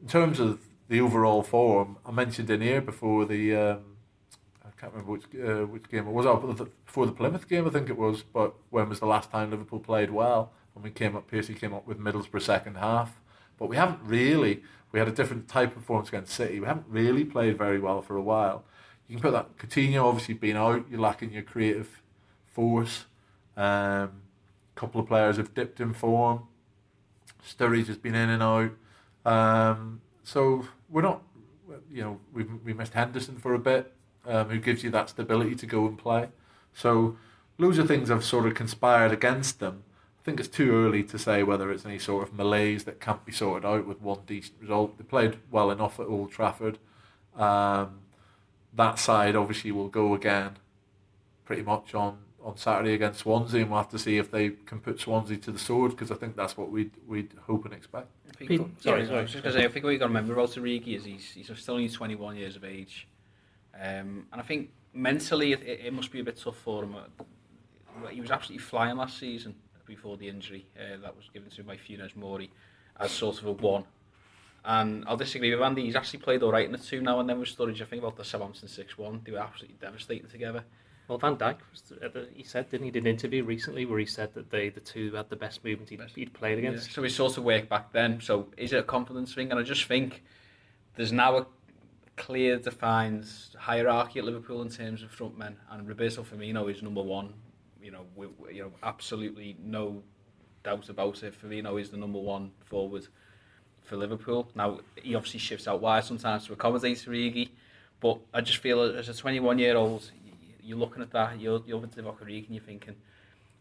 [0.00, 3.91] In terms of the overall form, I mentioned in here before the um,
[4.82, 6.26] can't remember which uh, which game it was.
[6.26, 6.36] Oh,
[6.84, 8.24] before the Plymouth game, I think it was.
[8.24, 10.52] But when was the last time Liverpool played well?
[10.74, 13.20] When we came up, Piercy came up with Middlesbrough second half.
[13.58, 14.62] But we haven't really.
[14.90, 16.58] We had a different type of performance against City.
[16.58, 18.64] We haven't really played very well for a while.
[19.06, 20.86] You can put that Coutinho obviously being out.
[20.90, 22.02] You're lacking your creative
[22.46, 23.04] force.
[23.56, 24.10] Um, a
[24.74, 26.48] couple of players have dipped in form.
[27.46, 28.72] Sturridge has been in and out.
[29.24, 31.22] Um, so we're not,
[31.90, 33.92] you know, we we missed Henderson for a bit,
[34.26, 36.28] um, who gives you that stability to go and play.
[36.74, 37.16] So
[37.58, 39.84] loads of things have sort of conspired against them.
[40.20, 43.24] I think it's too early to say whether it's any sort of malaise that can't
[43.24, 44.96] be sorted out with one decent result.
[44.96, 46.78] They played well enough at Old Trafford.
[47.36, 48.00] Um,
[48.74, 50.58] that side obviously will go again
[51.44, 54.80] pretty much on on Saturday against Swansea, and we'll have to see if they can
[54.80, 58.08] put Swansea to the sword because I think that's what we'd we'd hope and expect.
[58.28, 59.18] I think, sorry, sorry.
[59.18, 60.96] I was just going to say, I think what you've got to remember about Origi
[60.96, 63.06] is he's he's still only 21 years of age,
[63.74, 66.96] um, and I think mentally it, it, must be a bit tough for him.
[68.10, 69.54] He was absolutely flying last season
[69.86, 72.50] before the injury uh, that was given to him by Funes Mori
[72.98, 73.84] as sort of a one.
[74.64, 75.84] And I'll disagree with Andy.
[75.84, 77.82] He's actually played all right in the two now and then with Sturridge.
[77.82, 79.24] I think about the Southampton 6-1.
[79.24, 80.64] They were absolutely devastating together.
[81.08, 81.56] Well, Van Dijk,
[82.32, 85.12] he said, didn't he, did an interview recently where he said that they, the two
[85.14, 86.88] had the best movement he'd, he'd played against.
[86.88, 86.94] Yeah.
[86.94, 88.20] So he sort of worked back then.
[88.20, 89.50] So is it a confidence thing?
[89.50, 90.22] And I just think
[90.94, 91.46] there's now a
[92.22, 93.26] clear, defined
[93.58, 97.34] hierarchy at Liverpool in terms of front men, and Roberto Firmino is number one.
[97.82, 100.04] You know, we, you know, absolutely no
[100.62, 101.34] doubt about it.
[101.34, 103.08] Firmino is the number one forward
[103.82, 104.48] for Liverpool.
[104.54, 107.50] Now he obviously shifts out wide sometimes to accommodate Origi,
[107.98, 110.08] but I just feel as a 21 year old,
[110.62, 112.94] you're looking at that, you're, you're over to Origi and you're thinking,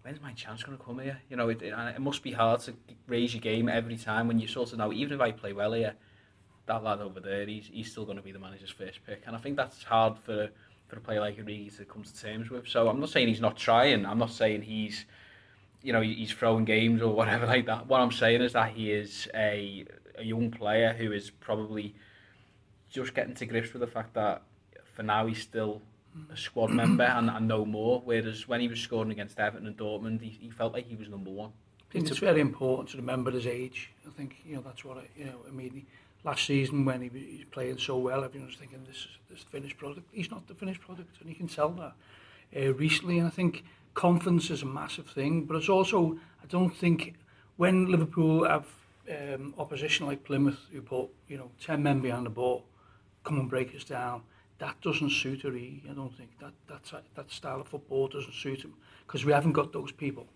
[0.03, 1.19] when's my chance going to come here?
[1.31, 2.75] You know, it, it, it must be hard to
[3.07, 5.73] raise your game every time when you sort of know, even if I play well
[5.73, 5.95] here,
[6.65, 9.23] that lad over there, he's, he's still going to be the manager's first pick.
[9.25, 10.49] And I think that's hard for,
[10.87, 12.67] for a player like Origi to come to terms with.
[12.67, 14.05] So I'm not saying he's not trying.
[14.05, 15.05] I'm not saying he's,
[15.81, 17.87] you know, he's throwing games or whatever like that.
[17.87, 19.85] What I'm saying is that he is a,
[20.17, 21.95] a young player who is probably
[22.89, 24.43] just getting to grips with the fact that
[24.93, 25.81] for now he's still
[26.31, 28.01] a squad member and, and no more.
[28.03, 31.09] Whereas when he was scoring against Everton and Dortmund, he, he felt like he was
[31.09, 31.51] number one.
[31.89, 33.91] I think it's very important to remember his age.
[34.07, 35.39] I think you know that's what I, you know.
[35.45, 35.85] I mean,
[36.23, 39.77] last season when he was playing so well, everyone was thinking this is this finished
[39.77, 40.07] product.
[40.11, 41.93] He's not the finished product, and he can sell that.
[42.55, 46.75] Uh, recently, and I think confidence is a massive thing, but it's also I don't
[46.75, 47.15] think
[47.57, 48.65] when Liverpool have
[49.09, 52.65] um, opposition like Plymouth who put you know ten men behind the ball,
[53.23, 54.23] come and break us down
[54.61, 55.89] that doesn't suit Origi.
[55.89, 59.53] I don't think that that's, that style of football doesn't suit him because we haven't
[59.53, 60.27] got those people.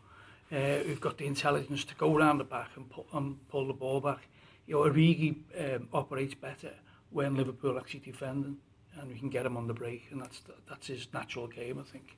[0.51, 3.73] Uh, we've got the intelligence to go around the back and, pull, and pull the
[3.73, 4.27] ball back.
[4.67, 6.73] You know, Origi um, operates better
[7.11, 8.57] when Liverpool actually defending
[8.99, 11.83] and we can get him on the break, and that's that's his natural game, I
[11.83, 12.17] think.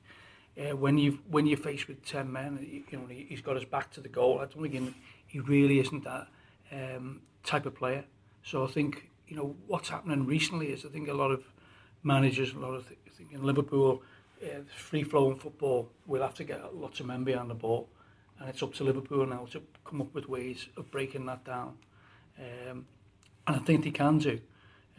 [0.58, 3.64] Uh, when you when you're faced with ten men, you know he, he's got his
[3.64, 4.38] back to the goal.
[4.38, 4.94] I don't think he,
[5.26, 6.28] he really isn't that
[6.72, 8.04] um, type of player.
[8.42, 11.44] So I think you know what's happening recently is I think a lot of
[12.02, 14.02] managers, a lot of th- thinking Liverpool,
[14.42, 17.88] uh, free flowing football, we'll have to get lots of men behind the ball.
[18.38, 21.76] And it's up to Liverpool now to come up with ways of breaking that down.
[22.38, 22.86] Um,
[23.46, 24.40] and I think he can do.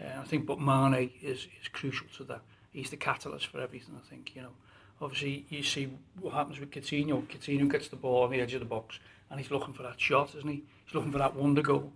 [0.02, 2.42] Uh, I think, but Mane is, is crucial to that.
[2.72, 4.52] He's the catalyst for everything, I think, you know.
[5.02, 7.26] Obviously, you see what happens with Coutinho.
[7.28, 9.00] Coutinho gets the ball on the edge of the box
[9.30, 10.64] and he's looking for that shot, isn't he?
[10.86, 11.92] He's looking for that wonder goal.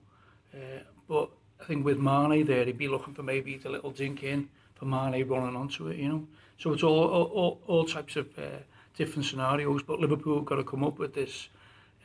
[0.54, 1.30] Uh, but
[1.60, 4.86] I think with Mane there, he'd be looking for maybe the little dink in for
[4.86, 6.28] Mane running onto it, you know.
[6.58, 8.60] So it's all all, all, all types of uh,
[8.96, 11.50] different scenarios, but Liverpool have got to come up with this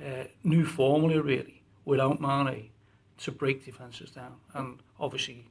[0.01, 2.71] uh, new formula, really, without Mane
[3.19, 5.47] to break defences down, and obviously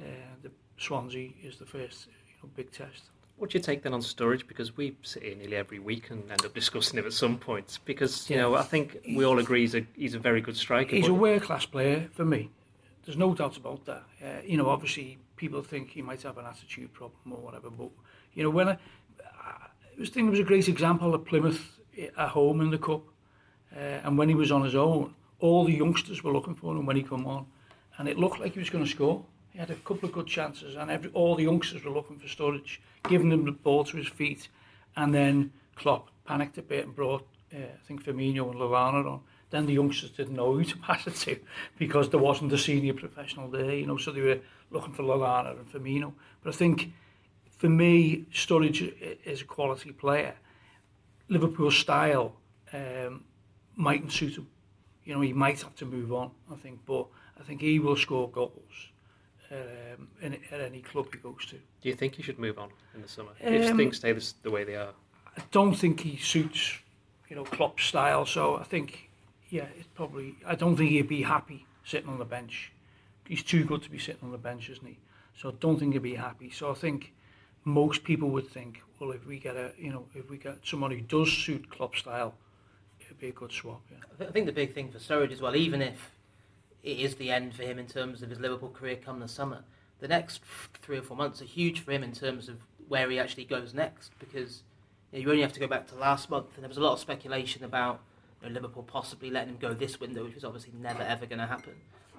[0.00, 0.04] uh,
[0.42, 3.10] the Swansea is the first you know, big test.
[3.36, 4.46] What's your take then on Sturridge?
[4.46, 7.78] Because we sit here nearly every week and end up discussing him at some point.
[7.86, 8.42] Because you Yeah.
[8.42, 10.94] know, I think we all agree he's a he's a very good striker.
[10.94, 12.50] He's a world class player for me.
[13.04, 14.04] There's no doubt about that.
[14.22, 17.90] Uh, you know, obviously people think he might have an attitude problem or whatever, but
[18.34, 18.78] you know, when I,
[19.42, 19.68] I
[19.98, 21.80] was thinking it was a great example of Plymouth
[22.16, 23.02] at home in the cup,
[23.74, 26.86] uh, and when he was on his own, all the youngsters were looking for him
[26.86, 27.46] when he come on,
[27.98, 29.24] and it looked like he was going to score.
[29.50, 32.28] He had a couple of good chances, and every, all the youngsters were looking for
[32.28, 34.48] Sturridge, giving him the ball to his feet,
[34.96, 39.20] and then Klopp panicked a bit and brought, uh, I think, Firmino and Lallana on.
[39.50, 41.38] Then the youngsters didn't know who to pass it to
[41.78, 44.38] because there wasn't a senior professional there, you know, so they were
[44.70, 46.12] looking for Lallana and Firmino.
[46.42, 46.92] But I think,
[47.58, 50.34] for me, Sturridge is a quality player.
[51.28, 52.36] Liverpool style
[52.72, 53.24] um,
[53.76, 54.46] mightn't suit him.
[55.04, 57.06] You know, he might have to move on, I think, but
[57.38, 58.90] I think he will score goals
[59.50, 61.56] um, in, at any club he goes to.
[61.56, 64.32] do you think he should move on in the summer if Um, things stay this,
[64.42, 64.92] the way they are?
[65.36, 66.78] I don't think he suits,
[67.28, 68.26] you know, Klopp's style.
[68.26, 69.10] So I think,
[69.48, 70.36] yeah, it's probably.
[70.46, 72.72] I don't think he'd be happy sitting on the bench.
[73.26, 74.98] He's too good to be sitting on the bench, isn't he?
[75.36, 76.50] So I don't think he'd be happy.
[76.50, 77.12] So I think
[77.64, 80.90] most people would think, well, if we get a, you know, if we get someone
[80.90, 82.34] who does suit Klopp's style,
[83.20, 83.82] be a good swap.
[83.90, 84.26] Yeah.
[84.28, 86.12] I think the big thing for Sturridge as well, even if
[86.82, 89.64] it is the end for him in terms of his Liverpool career come the summer,
[90.00, 90.42] the next
[90.82, 93.74] three or four months are huge for him in terms of where he actually goes
[93.74, 94.62] next because
[95.12, 96.82] you, know, you only have to go back to last month and there was a
[96.82, 98.00] lot of speculation about
[98.42, 101.38] you know, Liverpool possibly letting him go this window, which was obviously never ever going
[101.38, 101.74] to happen.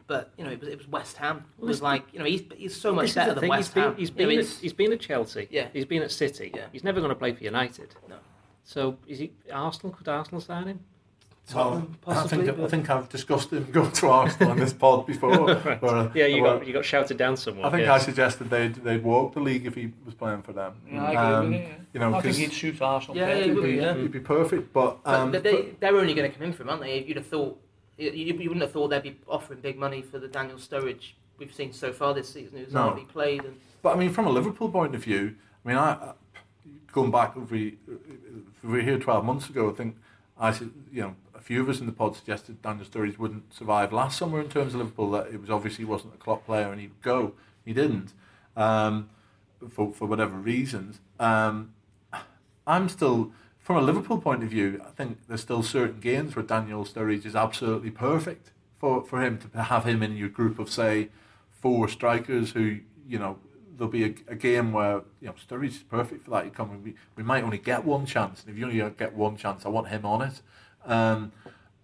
[0.08, 1.46] But you know, it was, it was West Ham.
[1.62, 3.92] It was like you know he's he's so much better than thing, West he's Ham.
[3.92, 5.48] been, he's You know, at, he's been at Chelsea.
[5.50, 5.68] Yeah.
[5.74, 6.52] He's been at City.
[6.54, 6.66] Yeah.
[6.72, 7.96] He's never going to play for United.
[8.10, 8.18] No.
[8.64, 9.94] So is he Arsenal?
[9.96, 10.80] Could Arsenal sign him?
[11.48, 12.46] Tottenham, Well, I possibly.
[12.46, 15.32] think, I think I've discussed him going to Arsenal on this pod before.
[15.66, 15.82] Right.
[15.82, 17.66] where- Yeah, you where- got you got shouted down somewhere.
[17.66, 18.02] I think yes.
[18.02, 20.74] I suggested they'd they'd walk the league if he was playing for them.
[20.90, 21.68] Yeah, I agree Um, with you.
[21.68, 21.74] Yeah.
[21.94, 23.18] You know, I think 'cause he'd suit Arsenal.
[23.18, 23.94] Yeah, yeah, he perfectly, would, yeah.
[23.96, 24.72] he'd be perfect.
[24.72, 27.04] But, But um, they- they, they're only going to come in for him, aren't they?
[27.04, 27.60] You'd have thought
[27.98, 31.14] you, you you wouldn't have thought they'd be offering big money for the Daniel Sturridge
[31.38, 32.84] we've seen so far this season, who's No.
[32.84, 33.44] hardly played.
[33.44, 36.14] And But I mean, from a Liverpool point of view, I mean, I, I
[36.92, 37.78] going back if we
[38.64, 39.98] were here twelve months ago, I think
[40.40, 43.54] I said, you know, a few of us in the pod suggested Daniel Sturridge wouldn't
[43.54, 45.12] survive last summer in terms of Liverpool.
[45.12, 47.34] That it was obviously wasn't a Klopp player and he'd go.
[47.66, 48.14] He didn't,
[48.56, 49.10] um,
[49.70, 51.00] for for whatever reasons.
[51.20, 51.74] Um,
[52.66, 53.32] I'm still.
[53.60, 57.28] From a Liverpool point of view, I think there's still certain games where Daniel Sturridge
[57.28, 61.10] is absolutely perfect for, for him to have him in your group of say
[61.52, 63.38] four strikers who you know
[63.82, 66.46] there'll be a, a game where you know Sturridge is perfect for that.
[66.46, 69.38] You come we, we might only get one chance, and if you only get one
[69.38, 70.42] chance, I want him on it.
[70.86, 71.32] Um,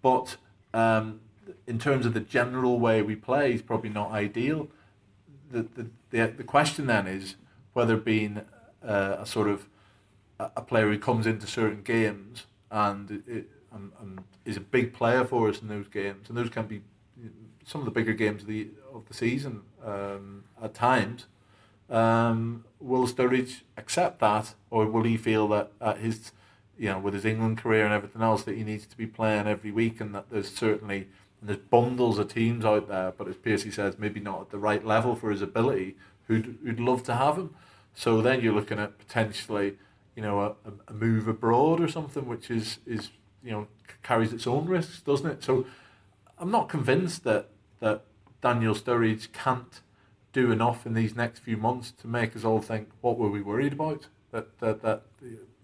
[0.00, 0.36] but
[0.72, 1.18] um,
[1.66, 4.68] in terms of the general way we play, he's probably not ideal.
[5.50, 7.34] The the the, the question then is
[7.72, 8.42] whether being
[8.80, 9.66] uh, a sort of
[10.38, 14.92] a a player who comes into certain games and, it, and, and is a big
[14.92, 16.80] player for us in those games, and those can be
[17.64, 21.26] some of the bigger games of the of the season um, at times.
[21.90, 26.32] Um, will Sturridge accept that, or will he feel that at his,
[26.78, 29.46] you know, with his England career and everything else, that he needs to be playing
[29.46, 31.08] every week, and that there's certainly
[31.40, 34.58] and there's bundles of teams out there, but as Piercy says, maybe not at the
[34.58, 35.96] right level for his ability,
[36.26, 37.54] who'd who'd love to have him.
[37.94, 39.76] So then you're looking at potentially,
[40.16, 40.54] you know, a,
[40.88, 43.10] a move abroad or something, which is is
[43.42, 43.68] you know
[44.02, 45.44] carries its own risks, doesn't it?
[45.44, 45.66] So
[46.38, 47.48] I'm not convinced that
[47.80, 48.02] that
[48.40, 49.80] Daniel Sturridge can't
[50.38, 53.40] do enough in these next few months to make us all think what were we
[53.40, 55.02] worried about that that that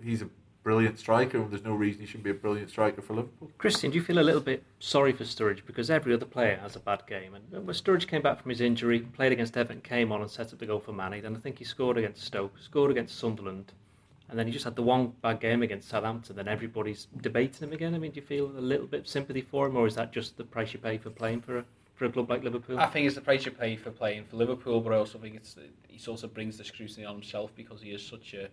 [0.02, 0.28] he's a
[0.64, 3.50] brilliant striker and there's no reason he shouldn't be a brilliant striker for Liverpool.
[3.58, 6.74] Christian, do you feel a little bit sorry for Sturridge because every other player has
[6.74, 7.34] a bad game?
[7.34, 10.54] And when Sturridge came back from his injury, played against Everton, came on and set
[10.54, 11.22] up the goal for Mane.
[11.22, 13.74] Then I think he scored against Stoke, scored against Sunderland,
[14.30, 16.34] and then he just had the one bad game against Southampton.
[16.34, 17.94] Then everybody's debating him again.
[17.94, 20.12] I mean, do you feel a little bit of sympathy for him, or is that
[20.12, 22.78] just the price you pay for playing for a for a club like Liverpool?
[22.78, 25.36] I think it's the price you pay for playing for Liverpool, but I also think
[25.36, 25.56] it's
[25.88, 28.48] he sort of brings the scrutiny on himself because he is such a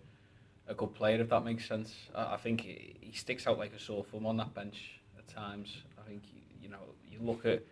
[0.68, 1.94] a good player, if that makes sense.
[2.14, 5.26] I, I think he, he sticks out like a sore thumb on that bench at
[5.28, 5.82] times.
[5.98, 6.22] I think
[6.60, 7.62] you know you look at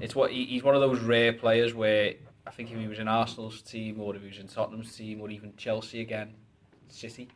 [0.00, 2.14] it's what he, he's one of those rare players where
[2.46, 5.20] I think if he was in Arsenal's team or if he was in Tottenham's team
[5.20, 6.34] or even Chelsea again,
[6.88, 7.28] City.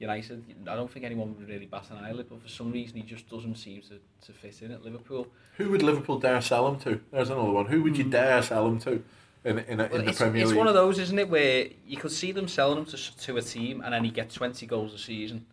[0.00, 3.02] United, I don't think anyone would really bat an eyelid, but for some reason he
[3.02, 5.28] just doesn't seem to, to fit in at Liverpool.
[5.58, 7.00] Who would Liverpool dare sell him to?
[7.12, 7.66] There's another one.
[7.66, 8.10] Who would you hmm.
[8.10, 9.02] dare sell him to
[9.44, 11.66] in in, a, Well, in the it's, Premier it's one of those, isn't it, where
[11.86, 14.64] you could see them selling him to, to a team and then he get 20
[14.66, 15.44] goals a season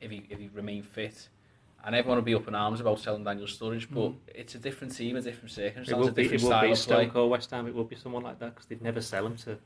[0.00, 1.28] if he if he remain fit.
[1.84, 4.16] And everyone will be up in arms about selling Daniel Sturridge, but hmm.
[4.28, 6.62] it's a different team, a different it circumstance, a would be, different it would style
[6.62, 7.04] be of play.
[7.04, 7.66] Stoke or West Ham.
[7.66, 9.58] It would be someone like that because they'd never sell him to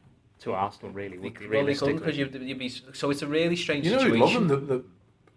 [0.43, 1.95] to Arsenal, really, would be well, they realistically.
[1.95, 4.15] because you'd, you'd be so it's a really strange situation.
[4.15, 4.43] You know, situation.
[4.43, 4.85] you'd love him the, the,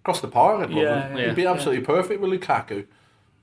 [0.02, 0.62] across the park.
[0.62, 1.18] I'd love Yeah, him.
[1.18, 1.26] yeah.
[1.28, 1.52] He'd be Yeah.
[1.54, 2.86] absolutely perfect with Lukaku.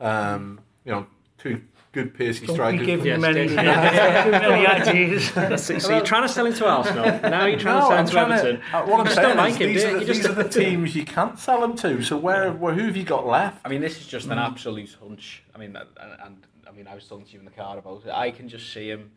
[0.00, 1.06] Um, you know,
[1.38, 2.86] two good pacey Don't be strikers.
[2.86, 3.58] giving Yes, him any, Dave.
[3.58, 5.30] any ideas.
[5.62, 7.04] So, so you're trying to sell him to Arsenal.
[7.30, 8.60] Now you're trying No, to sell him to Everton.
[8.70, 8.76] to.
[8.78, 10.48] Uh, what I'm just saying don't like is him, these, are the, these are the
[10.48, 12.02] teams you can't sell him to.
[12.02, 13.60] So where, where who have you got left?
[13.64, 14.46] I mean, this is just an Mm.
[14.50, 15.42] absolute hunch.
[15.54, 15.88] I mean, and,
[16.24, 18.10] and I mean, I was talking to you in the car about it.
[18.10, 19.10] I can just see him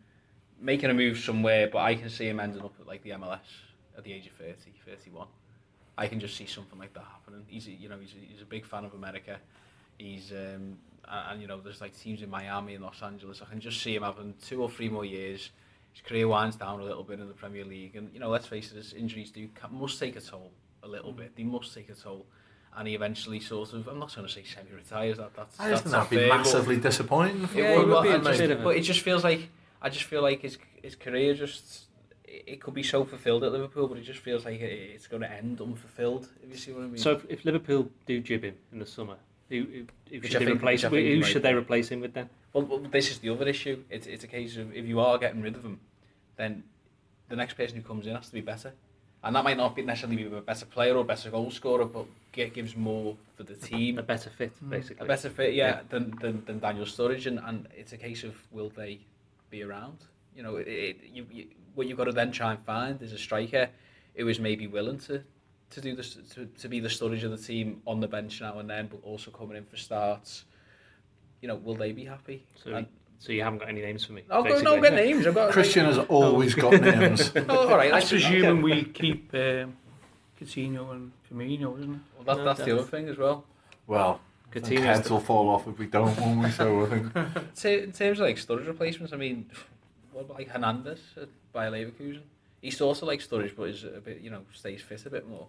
[0.60, 3.40] making a move somewhere, but I can see him ending up at like the MLS
[3.98, 4.54] at the age of 30,
[4.86, 5.28] 31.
[5.98, 7.46] I can just see something like that happening.
[7.48, 9.38] He's, a, you know, he's a, he's a big fan of America.
[9.98, 13.42] He's, um, and, and, you know, there's like teams in Miami and Los Angeles.
[13.42, 15.52] I can just see him having two or three more years.
[15.94, 18.46] His career winds down a little bit in the Premier League, and you know, let's
[18.48, 20.52] face it, his injuries do must take a toll
[20.84, 21.34] a little bit.
[21.38, 22.26] They must take a toll,
[22.76, 23.88] and he eventually sort of.
[23.88, 25.16] I'm not going to say semi-retires.
[25.20, 27.48] That that's I that's just think that'd be unfair, but- massively disappointing.
[27.48, 29.00] For yeah, it it would be I a just- bit of a- but it just
[29.00, 29.50] feels like
[29.86, 31.86] I just feel like his his career just
[32.24, 35.22] it it could be so fulfilled at Liverpool, but it just feels like it's going
[35.22, 36.28] to end unfulfilled.
[36.44, 36.98] If you see what I mean.
[36.98, 39.18] So if, if Liverpool do jib him in the summer,
[39.50, 40.82] who, who, who should they think- replace?
[40.82, 42.30] Who, who should they replace him with then?
[42.56, 43.84] well, well, this is the other issue.
[43.90, 45.80] It's it's a case of if you are getting rid of him,
[46.38, 46.64] then
[47.30, 48.74] the next person who comes in has to be better,
[49.24, 51.86] and that might not be necessarily be a better player or a better goal scorer,
[51.86, 54.00] but get, gives more for the team.
[54.00, 54.70] A better fit, mm.
[54.70, 55.06] basically.
[55.06, 55.80] a better fit, yeah, Yeah.
[55.90, 59.02] Than, than than Daniel Sturridge, and, and it's a case of will they
[59.50, 59.98] be around?
[60.36, 63.14] You know, it, it, you, you, what you've got to then try and find is
[63.14, 63.70] a striker
[64.16, 65.24] who is maybe willing to
[65.72, 68.60] to do this to, to be the Sturridge of the team on the bench now
[68.60, 70.46] and then, but also coming in for starts.
[71.42, 72.46] You know, will they be happy?
[72.64, 74.22] So, And- so you haven't got any names for me.
[74.24, 74.76] I've got basically.
[74.76, 75.26] no get names.
[75.26, 77.32] I've got Christian has always got names.
[77.36, 79.76] Oh, all right, That's let's presuming we keep um,
[80.40, 82.00] Coutinho and Firmino, isn't it?
[82.18, 83.46] Well, that, No, that's the other thing as well.
[83.88, 84.22] Well, I think
[84.62, 86.52] Coutinho's heads will fall off if we don't, won't we?
[86.52, 87.14] So I think
[87.56, 89.50] Ta- In terms of like Sturridge replacements, I mean,
[90.12, 92.22] what about like Hernandez at Bayer Leverkusen?
[92.62, 95.28] He's sort of like Sturridge, but is a bit, you know, stays fit a bit
[95.30, 95.48] more.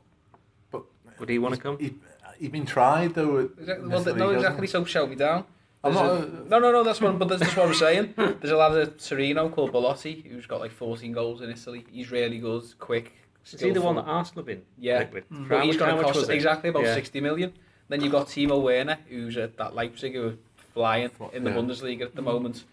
[0.70, 0.82] But
[1.18, 1.78] Would he want to come?
[1.78, 1.94] he
[2.38, 3.38] he'd been tried though.
[3.58, 3.88] Exactly.
[3.88, 4.66] Well, league, no, exactly.
[4.66, 4.70] he?
[4.70, 5.44] So shout me down.
[5.84, 6.04] I'm not.
[6.06, 6.82] a- no, no, no.
[6.84, 7.18] That's what.
[7.18, 8.14] But that's just what I'm saying.
[8.16, 11.84] There's a lad at Torino called Belotti who's got like 14 goals in Italy.
[11.92, 13.12] He's really good, quick.
[13.44, 14.18] Is he the one that skillful.
[14.18, 14.62] Arsenal have been?
[14.76, 14.98] Yeah.
[14.98, 15.30] linked with?
[15.30, 15.48] Mm.
[15.48, 16.94] But he's going to cost exactly about Yeah.
[16.94, 17.52] 60 million.
[17.88, 20.37] Then you've got Timo Werner, who's at that Leipzig who are
[20.75, 21.57] flying in the Yeah.
[21.57, 22.31] Bundesliga at the mm-hmm.
[22.31, 22.64] moment.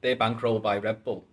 [0.00, 1.24] They're bankrolled by Red Bull.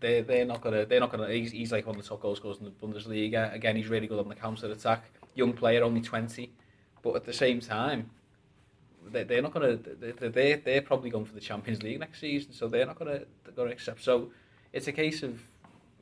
[0.00, 1.28] They they're not gonna they're not gonna.
[1.30, 3.54] He's, he's like one of the top goal scorers in the Bundesliga.
[3.54, 5.04] Again, he's really good on the counter attack.
[5.34, 6.50] Young player, only 20,
[7.02, 8.10] but at the same time,
[9.10, 9.76] they, they're not gonna.
[9.76, 13.20] They they they're probably going for the Champions League next season, so they're not gonna
[13.44, 14.02] they're gonna accept.
[14.02, 14.30] So
[14.72, 15.40] it's a case of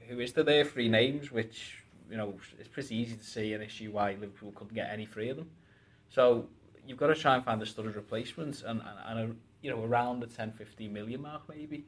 [0.09, 0.45] who is there?
[0.45, 4.53] There three names, which you know it's pretty easy to see an issue why Liverpool
[4.53, 5.51] couldn't get any three of them.
[6.13, 6.47] So
[6.87, 9.83] you've got to try and find a studded replacements and, and, and a, you know
[9.85, 11.85] around the 10, 15 million mark maybe.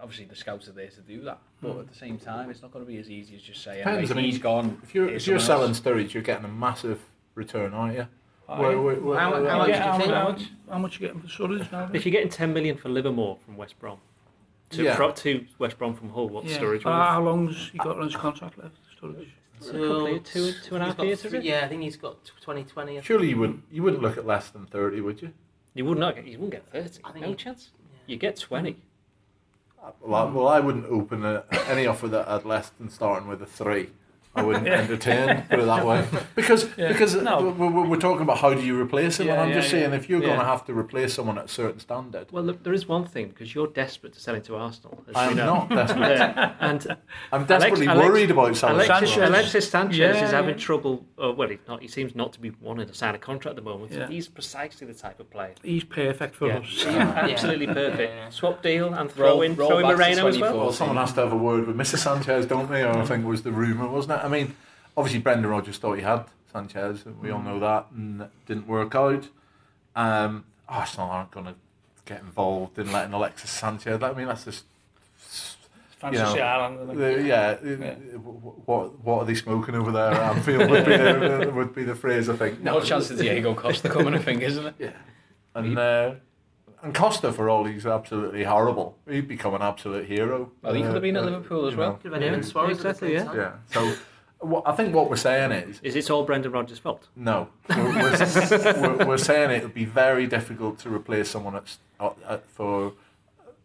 [0.00, 1.80] Obviously the scouts are there to do that, but hmm.
[1.80, 4.10] at the same time it's not going to be as easy as just saying Depends,
[4.10, 4.80] right, I mean, he's gone.
[4.84, 5.80] If you're if you're selling else.
[5.80, 7.00] Sturridge, you're getting a massive
[7.34, 8.06] return, aren't you?
[8.46, 8.78] Where- yeah.
[8.78, 11.20] where- where- How mu- where- how much Yeah, you how, much, how much you getting
[11.20, 11.90] for Sturridge now?
[11.92, 13.98] If you're getting 10 million for Livermore from West Brom,
[14.70, 14.94] to, Yeah.
[14.94, 16.58] fro- to West Brom from Hull, what's yeah.
[16.58, 16.84] Sturridge?
[16.84, 19.30] But how long's he got on his contract left, Sturridge?
[19.60, 21.44] A couple of- two- two and a He's half got years, th- is it?
[21.44, 22.92] Yeah, I think he's got 2020.
[22.92, 23.04] I think.
[23.04, 25.32] Surely you wouldn't you wouldn't look at less than thirty, would you?
[25.74, 27.00] You would not get, you wouldn't get 30.
[27.04, 27.70] I think No he- chance.
[27.92, 27.98] Yeah.
[28.06, 28.76] You get 20.
[29.82, 33.28] Uh, well, I, well, I wouldn't open a, any offer that had less than starting
[33.28, 33.90] with a three.
[34.38, 36.06] I wouldn't entertain, put it that way.
[36.34, 36.88] Because Yeah.
[36.92, 37.50] because No.
[37.58, 39.96] we're, we're, we're talking about how do you replace him, and I'm just saying yeah.
[39.96, 42.72] if you're going to have to replace someone at a certain standard, Well, look, there
[42.72, 45.02] is one thing, because you're desperate to sell him to Arsenal.
[45.14, 45.98] I'm not desperate.
[46.18, 46.96] Yeah, and
[47.32, 49.28] I'm desperately Alex- worried about selling Alexis, Sanchez.
[49.28, 51.04] Alexis Sanchez Yeah, is having trouble.
[51.18, 53.64] Oh, well, he, not, he seems not to be wanting to sign a contract at
[53.64, 53.92] the moment.
[53.92, 54.08] Yeah.
[54.08, 55.54] He's precisely the type of player.
[55.62, 56.66] He's perfect for Yeah, us.
[56.68, 57.72] he's absolutely Yeah.
[57.74, 58.12] perfect.
[58.14, 58.30] Yeah.
[58.30, 60.56] Swap deal and throw Roll- in, roll throw in Moreno as well.
[60.56, 61.98] Well, someone has to have a word with Mrs.
[61.98, 62.84] Sanchez, don't they?
[62.88, 64.24] I think was the rumour, wasn't it?
[64.28, 64.54] I mean,
[64.96, 68.66] obviously Brendan Rodgers thought he had Sanchez, and we all know that, and it didn't
[68.68, 69.26] work out.
[69.96, 71.54] Um, Arsenal aren't going to
[72.04, 74.02] get involved in letting Alexis Sanchez.
[74.02, 74.64] I mean, that's just
[75.98, 76.98] Fantasy You know, Island.
[76.98, 77.56] the, yeah.
[77.64, 77.94] Yeah.
[77.94, 80.12] What what are they smoking over there?
[80.12, 82.60] at Anfield would be the, would be the phrase I think.
[82.60, 84.74] No chance of Diego Costa coming a finger, isn't it?
[84.78, 84.92] Yeah,
[85.56, 86.14] and uh,
[86.82, 88.96] and Costa for all he's absolutely horrible.
[89.08, 90.52] He'd become an absolute hero.
[90.62, 91.90] Well, he could have been at Uh, Liverpool as well.
[91.90, 91.96] know.
[91.96, 93.34] Could have been him and Suarez Exactly, yeah.
[93.34, 93.52] Yeah.
[93.72, 93.92] So,
[94.40, 97.08] what, I think what we're saying is Is it all Brendan Rodgers' fault?
[97.16, 97.48] no.
[97.68, 101.76] We're, we're, we're, we're saying it would be very difficult to replace someone at,
[102.28, 102.92] at, for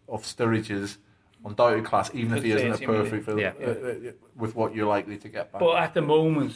[0.10, 0.98] of Sturridge's
[1.46, 3.54] undoubted class, even if he isn't a perfect fit, Yeah.
[3.62, 5.60] uh, uh, with what you're likely to get back.
[5.60, 6.54] But at the moment,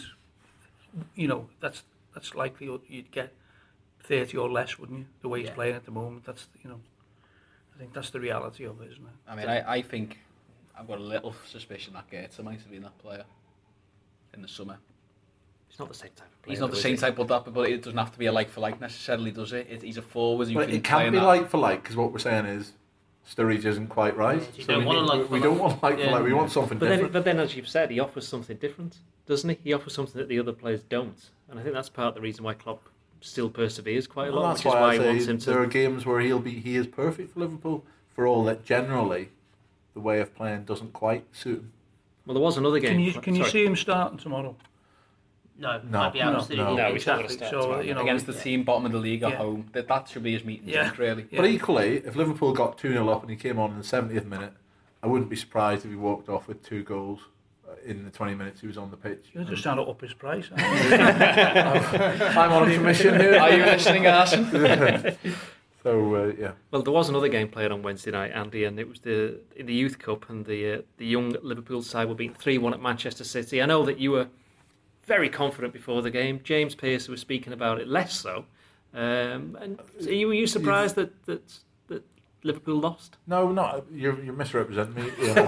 [1.15, 3.31] you know, that's that's likely you'd get
[4.03, 5.05] 30 or less, wouldn't you?
[5.21, 5.53] The way he's Yeah.
[5.55, 6.25] playing at the moment.
[6.25, 6.79] That's, you know,
[7.75, 9.11] I think that's the reality of it, isn't it?
[9.27, 10.17] I mean, I, I think
[10.77, 13.25] I've got a little suspicion that Goethe might have been that player
[14.37, 14.77] in the summer.
[15.67, 16.53] He's not the same type of player.
[16.53, 18.49] He's not the same type of that, but it doesn't have to be a like
[18.49, 19.67] for like necessarily, does it?
[19.69, 20.47] it he's a forward.
[20.47, 21.25] who But can it can in be that.
[21.25, 22.71] like for like, because what we're saying is
[23.29, 24.41] Sturridge isn't quite right.
[24.55, 26.23] Yeah, so don't we, want need- like we, we don't want like-for-like.
[26.23, 27.13] We want something But then, different.
[27.13, 29.57] but then, as you've said, he offers something different, doesn't he?
[29.65, 32.21] He offers something that the other players don't, and I think that's part of the
[32.21, 32.87] reason why Klopp
[33.19, 35.25] still perseveres quite a Well, lot, that's which is why why I he say wants
[35.25, 35.45] him to...
[35.49, 37.83] there are games where he'll be he is perfect for Liverpool.
[38.15, 39.29] For all that, generally,
[39.93, 41.71] the way of playing doesn't quite suit him.
[42.27, 42.91] Well, there was another game.
[42.91, 43.51] Can you can you Sorry.
[43.51, 44.53] see him starting tomorrow?
[45.57, 46.75] No, No, I'd be no, absolutely no.
[46.75, 47.47] No, he's not gonna Exactly.
[47.47, 48.41] start So you know, against the yeah.
[48.41, 49.37] team bottom of the league at Yeah.
[49.37, 49.65] home.
[49.71, 50.89] That that should be his meeting Yeah.
[50.89, 51.25] point, really.
[51.31, 51.39] Yeah.
[51.41, 54.25] But equally, if Liverpool got 2 0 up and he came on in the 70th
[54.25, 54.51] minute,
[55.01, 57.21] I wouldn't be surprised if he walked off with two goals
[57.67, 59.29] uh, in the 20 minutes he was on the pitch.
[59.33, 60.49] you're just trying to up his price.
[60.57, 63.37] I'm on commission here.
[63.41, 64.45] Are you listening, Arsene?
[65.87, 66.51] So, uh, yeah.
[66.71, 69.67] Well, there was another game played on Wednesday night, Andy, and it was the in
[69.67, 72.81] the Youth Cup, and the uh, the young Liverpool side were beaten three one at
[72.81, 73.61] Manchester City.
[73.61, 74.27] I know that you were
[75.05, 76.41] very confident before the game.
[76.43, 78.43] James Pearce was speaking about it less so.
[78.93, 81.53] Um, and so you were you surprised that, that
[81.87, 82.03] that
[82.43, 83.15] Liverpool lost?
[83.25, 85.11] No, not you're, you're misrepresenting me.
[85.21, 85.41] Yeah,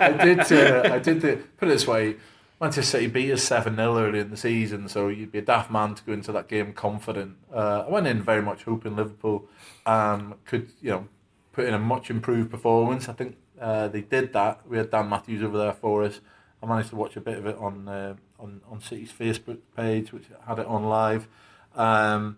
[0.00, 0.40] I did.
[0.40, 2.16] I did, uh, I did the, put it this way:
[2.60, 5.70] Manchester City beat us seven 0 early in the season, so you'd be a daft
[5.70, 7.36] man to go into that game confident.
[7.52, 9.48] Uh, I went in very much hoping Liverpool
[9.86, 11.08] um, could, you know,
[11.52, 13.08] put in a much improved performance.
[13.08, 14.60] I think uh, they did that.
[14.68, 16.20] We had Dan Matthews over there for us.
[16.62, 20.12] I managed to watch a bit of it on uh, on on City's Facebook page,
[20.12, 21.28] which had it on live.
[21.74, 22.36] Um,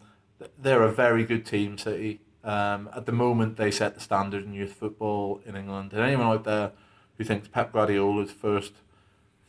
[0.56, 2.20] they're a very good team, City.
[2.44, 5.92] Um, at the moment, they set the standard in youth football in England.
[5.92, 6.72] And anyone out there
[7.18, 8.74] who thinks Pep Guardiola's first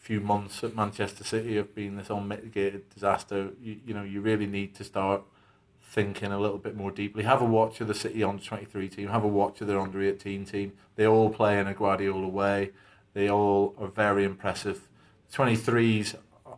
[0.03, 4.45] few months at Manchester City have been this unmitigated disaster, you, you know, you really
[4.45, 5.23] need to start
[5.81, 7.23] thinking a little bit more deeply.
[7.23, 10.01] Have a watch of the City under 23 team, have a watch of their under
[10.01, 10.73] 18 team.
[10.97, 12.71] They all play in a Guardiola way.
[13.13, 14.89] They all are very impressive.
[15.31, 16.15] 23s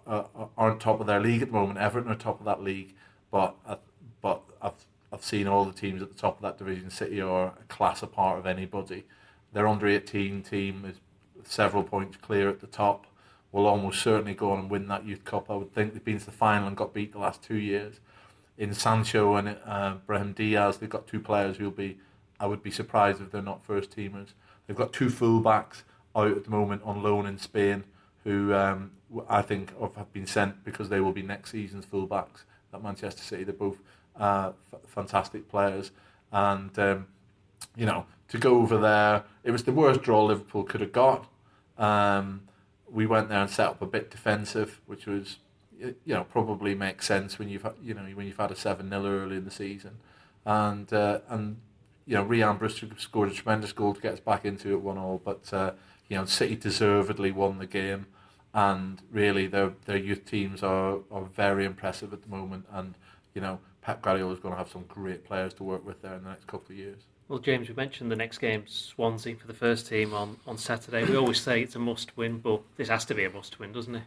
[0.07, 1.77] are, are, aren't top of their league at the moment.
[1.77, 2.95] Everton are top of that league,
[3.29, 3.77] but I,
[4.23, 6.89] but I've I've seen all the teams at the top of that division.
[6.89, 9.05] City are a class apart of anybody.
[9.53, 10.99] Their under 18 team is
[11.43, 13.05] several points clear at the top.
[13.55, 15.49] Will almost certainly go on and win that youth cup.
[15.49, 18.01] I would think they've been to the final and got beat the last two years.
[18.57, 19.95] In Sancho and uh,
[20.35, 21.97] Diaz, they've got two players who'll be.
[22.37, 24.33] I would be surprised if they're not first teamers.
[24.67, 25.83] They've got two fullbacks
[26.17, 27.85] out at the moment on loan in Spain,
[28.25, 28.91] who um,
[29.29, 32.43] I think have been sent because they will be next season's fullbacks
[32.73, 33.45] at Manchester City.
[33.45, 33.77] They're both
[34.19, 35.91] uh, f- fantastic players,
[36.33, 37.07] and um,
[37.77, 41.25] you know to go over there, it was the worst draw Liverpool could have got.
[41.77, 42.41] Um,
[42.91, 45.37] we went there and set up a bit defensive, which was
[45.79, 49.03] you know probably makes sense when you've you know when you've had a seven 0
[49.03, 49.97] early in the season,
[50.45, 51.57] and uh, and
[52.05, 54.97] you know Rhian Brewster scored a tremendous goal to get us back into it one
[54.97, 55.71] all, but uh,
[56.07, 58.07] you know City deservedly won the game,
[58.53, 62.95] and really their their youth teams are are very impressive at the moment, and
[63.33, 66.15] you know Pep Guardiola is going to have some great players to work with there
[66.15, 67.03] in the next couple of years.
[67.27, 71.03] Well, James, we mentioned the next game, Swansea, for the first team on, on Saturday.
[71.05, 73.71] We always say it's a must win, but this has to be a must win,
[73.71, 74.03] doesn't it?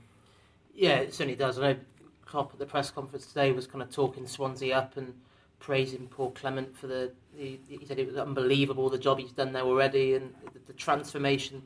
[0.73, 1.59] Yeah, it certainly does.
[1.59, 1.79] I know
[2.25, 5.13] Klopp at the press conference today was kind of talking Swansea up and
[5.59, 7.11] praising Paul Clement for the.
[7.37, 10.73] the he said it was unbelievable the job he's done there already and the, the
[10.75, 11.61] transformation,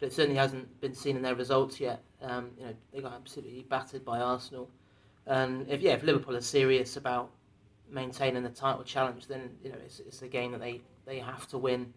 [0.00, 2.02] but it certainly hasn't been seen in their results yet.
[2.20, 4.68] Um, you know, they got absolutely battered by Arsenal,
[5.26, 7.30] and if yeah, if Liverpool are serious about
[7.90, 11.46] maintaining the title challenge, then you know it's, it's a game that they, they have
[11.48, 11.94] to win,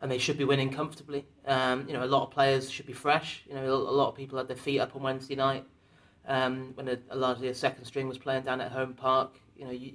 [0.00, 1.26] and they should be winning comfortably.
[1.46, 3.42] Um, you know, a lot of players should be fresh.
[3.48, 5.64] You know, a lot of people had their feet up on Wednesday night
[6.28, 9.40] um, when a, a largely a second string was playing down at home park.
[9.56, 9.94] You know, you,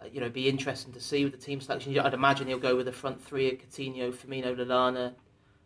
[0.00, 1.98] uh, you know, be interesting to see with the team selection.
[1.98, 5.12] I'd imagine he'll go with the front three of Coutinho, Firmino, Lallana,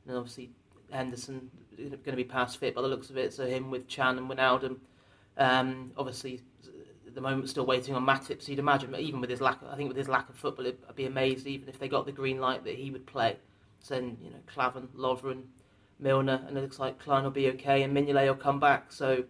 [0.07, 0.51] and obviously
[0.91, 3.33] Henderson going to be past fit by the looks of it.
[3.33, 4.77] So him with Can and Wijnaldum.
[5.39, 6.43] Um, obviously,
[7.11, 8.43] at the moment still waiting on Matip.
[8.43, 10.97] So you'd imagine, even with his lack, I think with his lack of football, I'd
[10.97, 13.37] be amazed even if they got the green light that he would play.
[13.81, 15.43] So then you know, Klavan, Lovren,
[15.99, 18.93] Milner, and it looks like Clyne will be okay, and Mignolet will come back.
[18.93, 19.25] So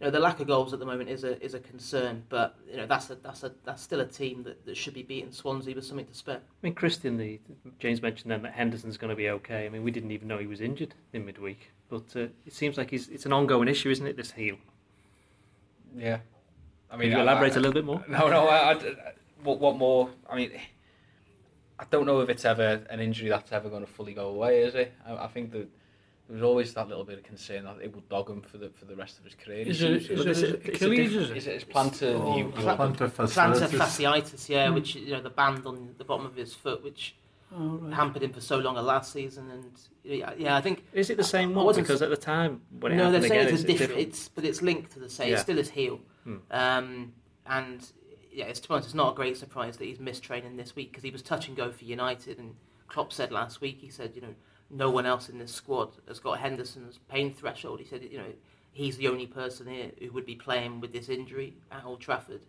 [0.00, 2.56] you know, the lack of goals at the moment is a is a concern, but
[2.70, 5.32] you know that's a that's a that's still a team that, that should be beating
[5.32, 6.36] Swansea with something to spare.
[6.36, 7.40] I mean, Christian, the
[7.78, 9.66] James mentioned then that Henderson's going to be okay.
[9.66, 12.76] I mean, we didn't even know he was injured in midweek, but uh, it seems
[12.76, 14.16] like he's, it's an ongoing issue, isn't it?
[14.16, 14.56] This heel.
[15.96, 16.18] Yeah.
[16.88, 18.04] I Can mean, you elaborate I- a little bit more?
[18.08, 18.46] No, no.
[18.48, 19.12] I, I-
[19.42, 20.10] what, what more?
[20.30, 20.52] I mean,
[21.78, 24.62] I don't know if it's ever an injury that's ever going to fully go away,
[24.62, 24.92] is it?
[25.06, 25.68] I, I think that
[26.28, 28.70] there was always that little bit of concern that it would dog him for the
[28.70, 29.66] for the rest of his career.
[29.66, 31.14] Is He it, is it's a- is it's a Achilles?
[31.14, 31.50] Is is it?
[31.50, 32.14] it his plantar?
[32.20, 33.68] Oh, you, you Plantar plantar fasciitis.
[33.68, 34.74] fasciitis, yeah, hmm.
[34.74, 37.14] which you know the band on the bottom of his foot, which
[37.54, 37.94] Oh, right.
[37.94, 39.48] hampered him for so long last season.
[39.52, 39.70] And
[40.02, 41.66] yeah, yeah I think Is it the same I one?
[41.66, 43.78] wasn't- Because at the time when it no, they're saying again, it's a it's different.
[43.90, 44.08] different.
[44.08, 45.28] It's but it's linked to the same.
[45.28, 45.34] Yeah.
[45.34, 46.00] It's still his heel.
[46.26, 46.36] Hmm.
[46.50, 47.12] Um,
[47.46, 47.86] and
[48.32, 50.74] yeah, it's to be honest, it's not a great surprise that he's missed training this
[50.74, 52.38] week because he was touch and go for United.
[52.38, 52.56] And
[52.88, 54.34] Klopp said last week, he said, you know,
[54.68, 57.78] no one else in this squad has got Henderson's pain threshold.
[57.78, 58.32] He said, you know,
[58.72, 62.42] he's the only person here who would be playing with this injury at Old Trafford.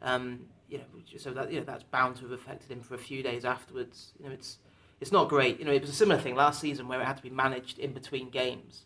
[0.00, 0.84] Um, you know,
[1.18, 4.12] so that you know that's bound to have affected him for a few days afterwards.
[4.18, 4.58] You know, it's
[5.00, 5.58] it's not great.
[5.58, 7.78] You know, it was a similar thing last season where it had to be managed
[7.78, 8.84] in between games,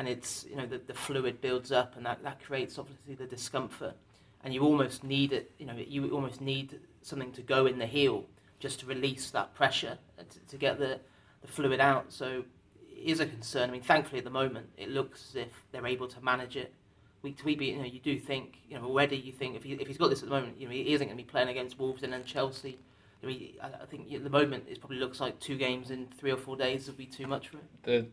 [0.00, 3.26] and it's you know the, the fluid builds up and that, that creates obviously the
[3.26, 3.94] discomfort,
[4.42, 5.52] and you almost need it.
[5.58, 8.24] You know, you almost need something to go in the heel
[8.60, 11.00] just to release that pressure to, to get the
[11.42, 12.06] the fluid out.
[12.14, 12.44] So
[12.90, 13.68] it is a concern.
[13.68, 16.72] I mean, thankfully at the moment it looks as if they're able to manage it
[17.20, 17.60] week to week.
[17.60, 20.08] You know, you do think, you know, already you think if, he, if he's got
[20.08, 22.12] this at the moment, you know, he isn't going to be playing against Wolves and
[22.12, 22.78] then Chelsea.
[23.22, 26.30] I, mean, I think at the moment it probably looks like two games in three
[26.30, 27.68] or four days would be too much for him.
[27.84, 28.06] the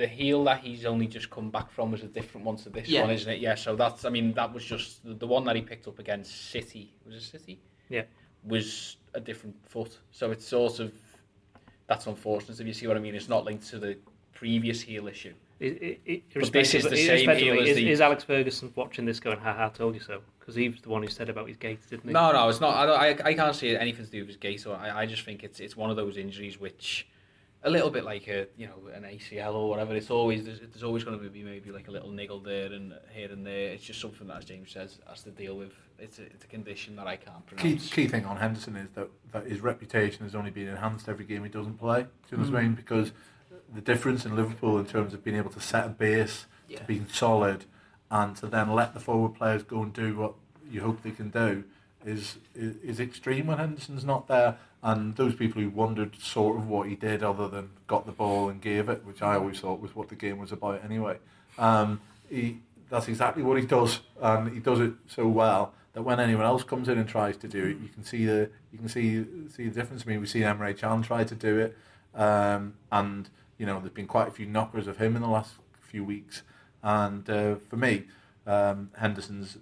[0.00, 2.88] the heel that he's only just come back from was a different one to this
[2.88, 3.02] Yeah.
[3.02, 3.38] one, isn't it?
[3.38, 3.54] Yeah.
[3.54, 6.50] So that's, I mean, that was just the, the one that he picked up against
[6.50, 6.94] City.
[7.06, 7.60] Was it City?
[7.90, 8.04] Yeah.
[8.44, 9.98] Was a different foot.
[10.10, 10.92] So it's sort of
[11.86, 12.58] that's unfortunate.
[12.58, 13.98] If you see what I mean, it's not linked to the
[14.32, 15.34] previous heel issue.
[15.58, 19.04] It, it, But this is the same heel as is, the- is Alex Ferguson watching
[19.04, 20.22] this going, ha ha, told you so?
[20.38, 22.12] Because he was the one who said about his gait, didn't he?
[22.12, 22.74] No, no, it's not.
[22.88, 24.58] I, I, I can't see anything to do with his gait.
[24.62, 27.06] So I, I just think it's it's one of those injuries which,
[27.62, 29.94] a little bit like a you know an ACL or whatever.
[29.94, 32.94] It's always there's, there's always going to be maybe like a little niggle there and
[33.12, 33.70] here and there.
[33.70, 35.72] It's just something that, as James says, has to deal with.
[35.98, 37.90] It's a, it's a condition that I can't Key, pronounce.
[37.92, 41.42] key thing on Henderson is that, that his reputation has only been enhanced every game
[41.44, 42.02] he doesn't play.
[42.02, 42.72] Do you know what I mean?
[42.72, 42.76] Mm.
[42.76, 43.12] Because
[43.74, 46.78] the difference in Liverpool in terms of being able to set a base, Yeah.
[46.78, 47.66] to being solid,
[48.10, 50.32] and to then let the forward players go and do what
[50.70, 51.64] you hope they can do
[52.06, 54.56] is, is is extreme when Henderson's not there.
[54.82, 58.48] And those people who wondered sort of what he did other than got the ball
[58.48, 61.18] and gave it, which I always thought was what the game was about anyway.
[61.58, 62.00] Um,
[62.30, 66.44] he that's exactly what he does, and he does it so well that when anyone
[66.44, 69.24] else comes in and tries to do it, you can see the you can see
[69.48, 70.04] see the difference.
[70.06, 71.76] I mean, we've seen Emre Can try to do it,
[72.14, 73.28] um, and
[73.58, 76.42] you know there's been quite a few knockers of him in the last few weeks.
[76.82, 78.04] And uh, for me,
[78.46, 79.58] um, Henderson's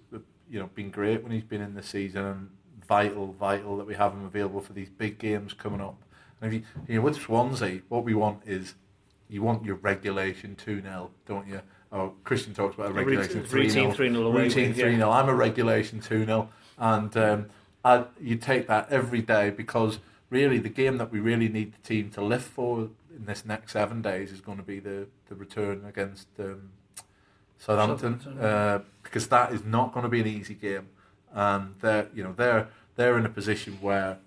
[0.51, 2.51] you know been great when he's been in the season and
[2.89, 6.03] vital, vital that we have him available for these big games coming up.
[6.41, 8.75] And if you, you know, with Swansea, what we want is
[9.29, 11.61] you want your regulation 2 0, don't you?
[11.93, 14.97] Oh, Christian talks about a regulation routine- 3 routine 3-0 Routine win, 3 yeah.
[14.97, 15.11] 0.
[15.11, 16.49] I'm a regulation 2 0.
[16.79, 17.47] And um,
[17.85, 19.99] I, you take that every day because
[20.31, 23.73] really the game that we really need the team to lift for in this next
[23.73, 26.71] seven days is going to be the, the return against um,
[27.59, 28.45] Southampton, Southampton.
[28.45, 30.89] uh, because that is not going to be an easy game,
[31.33, 34.19] and they're you know they're they're in a position where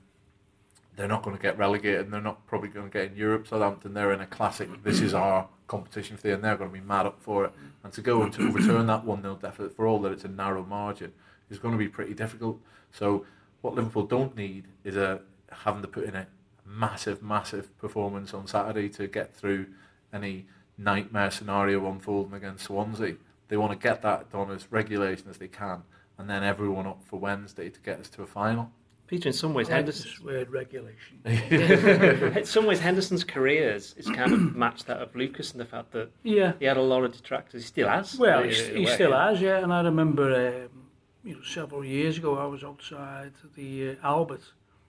[0.96, 3.48] they're not going to get relegated, and they're not probably going to get in Europe.
[3.48, 4.70] Southampton, they're in a classic.
[4.84, 7.54] This is our competition for the, and they're going to be mad up for it.
[7.84, 10.28] And to go and to overturn that one 0 deficit for all that it's a
[10.28, 11.14] narrow margin
[11.50, 12.60] is going to be pretty difficult.
[12.92, 13.26] So
[13.62, 16.28] what Liverpool don't need is a having to put in a
[16.66, 19.68] massive, massive performance on Saturday to get through
[20.14, 20.46] any
[20.78, 23.16] nightmare scenario unfolding against Swansea.
[23.48, 25.84] They want to get that done as regulation as they can,
[26.22, 28.72] and then everyone up for Wednesday to get us to a final.
[29.08, 31.18] Peter, in some ways, I like Henderson, word regulation.
[31.26, 35.66] in some ways, Henderson's career is, is kind of matched that of Lucas in the
[35.66, 36.54] fact that Yeah.
[36.60, 37.64] he had a lot of detractors.
[37.64, 38.18] He still has.
[38.18, 39.58] Well, in he, he still has, yeah.
[39.58, 40.34] And I remember,
[40.72, 40.84] um,
[41.26, 44.44] you know, several years ago, I was outside the uh, Albert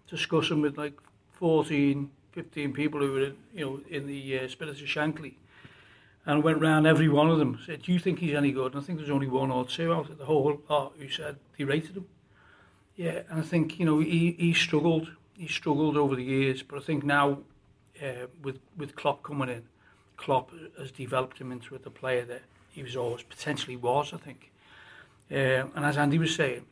[0.07, 1.01] discussing with like
[1.33, 5.35] 14, 15 people who were, in, you know, in the uh, Spirits of Shankly.
[6.25, 8.75] And went round every one of them, said, do you think he's any good?
[8.75, 11.37] And I think there's only one or two out of the whole lot who said
[11.59, 12.07] they rated him.
[12.95, 15.11] Yeah, and I think, you know, he, he struggled.
[15.37, 17.39] He struggled over the years, but I think now
[18.01, 19.65] uh, with, with Klopp coming in,
[20.17, 24.53] Klopp has developed him into the player that he was always potentially was, I think.
[25.31, 26.67] Uh, and as Andy was saying,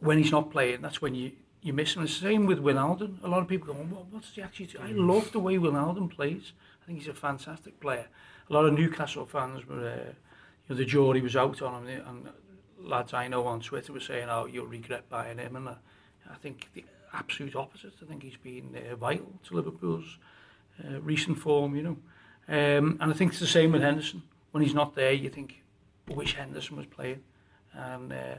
[0.00, 1.30] when he's not playing, that's when you,
[1.62, 2.02] you miss him.
[2.02, 3.22] It's the same with Wijnaldum.
[3.22, 4.78] A lot of people go, what, what's he actually do?
[4.82, 6.52] I love the way Wijnaldum plays.
[6.82, 8.08] I think he's a fantastic player.
[8.50, 10.12] A lot of Newcastle fans were, uh,
[10.68, 12.28] you know, the jury was out on him, and
[12.78, 15.56] lads I know on Twitter were saying, oh, you'll regret buying him.
[15.56, 15.74] And uh,
[16.30, 17.92] I think the absolute opposite.
[18.02, 20.18] I think he's been uh, vital to Liverpool's
[20.84, 21.96] uh, recent form, you know.
[22.46, 24.22] Um, and I think it's the same with Henderson.
[24.50, 25.62] When he's not there, you think,
[26.10, 27.22] I wish Henderson was playing.
[27.72, 28.36] And uh,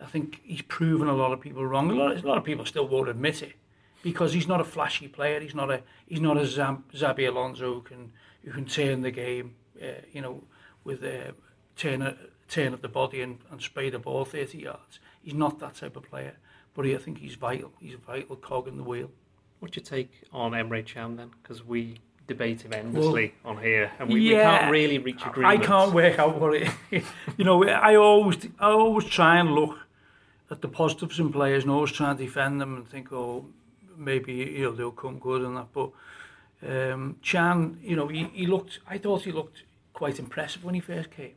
[0.00, 1.90] I think he's proven a lot of people wrong.
[1.90, 3.52] A lot, a lot of people still won't admit it
[4.02, 5.40] because he's not a flashy player.
[5.40, 8.12] He's not a he's not a Zam, Xabi Alonso who can
[8.44, 10.44] who can turn the game, uh, you know,
[10.84, 11.32] with uh,
[11.76, 12.16] turn a,
[12.48, 15.00] turn of the body and, and spray the ball 30 yards.
[15.22, 16.36] He's not that type of player.
[16.74, 17.72] But he, I think he's vital.
[17.80, 19.10] He's a vital cog in the wheel.
[19.60, 21.30] What's your take on Emre Can then?
[21.42, 25.26] Because we debate him endlessly well, on here, and we, yeah, we, can't really reach
[25.26, 25.62] agreement.
[25.62, 26.70] I can't work out what it.
[27.36, 29.78] you know, I always, I always try and look
[30.50, 33.46] at the positives in players, and always try and defend them and think, oh,
[33.96, 35.68] maybe you know, they'll come good and that.
[35.72, 35.90] But
[36.66, 38.80] um, Chan, you know, he, he looked.
[38.86, 39.62] I thought he looked
[39.92, 41.34] quite impressive when he first came,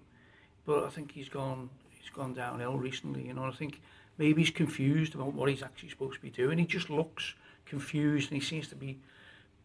[0.65, 1.69] but I think he's gone.
[1.89, 3.27] He's gone downhill recently.
[3.27, 3.81] You know, I think
[4.17, 6.57] maybe he's confused about what he's actually supposed to be doing.
[6.57, 7.33] He just looks
[7.65, 8.99] confused and he seems to be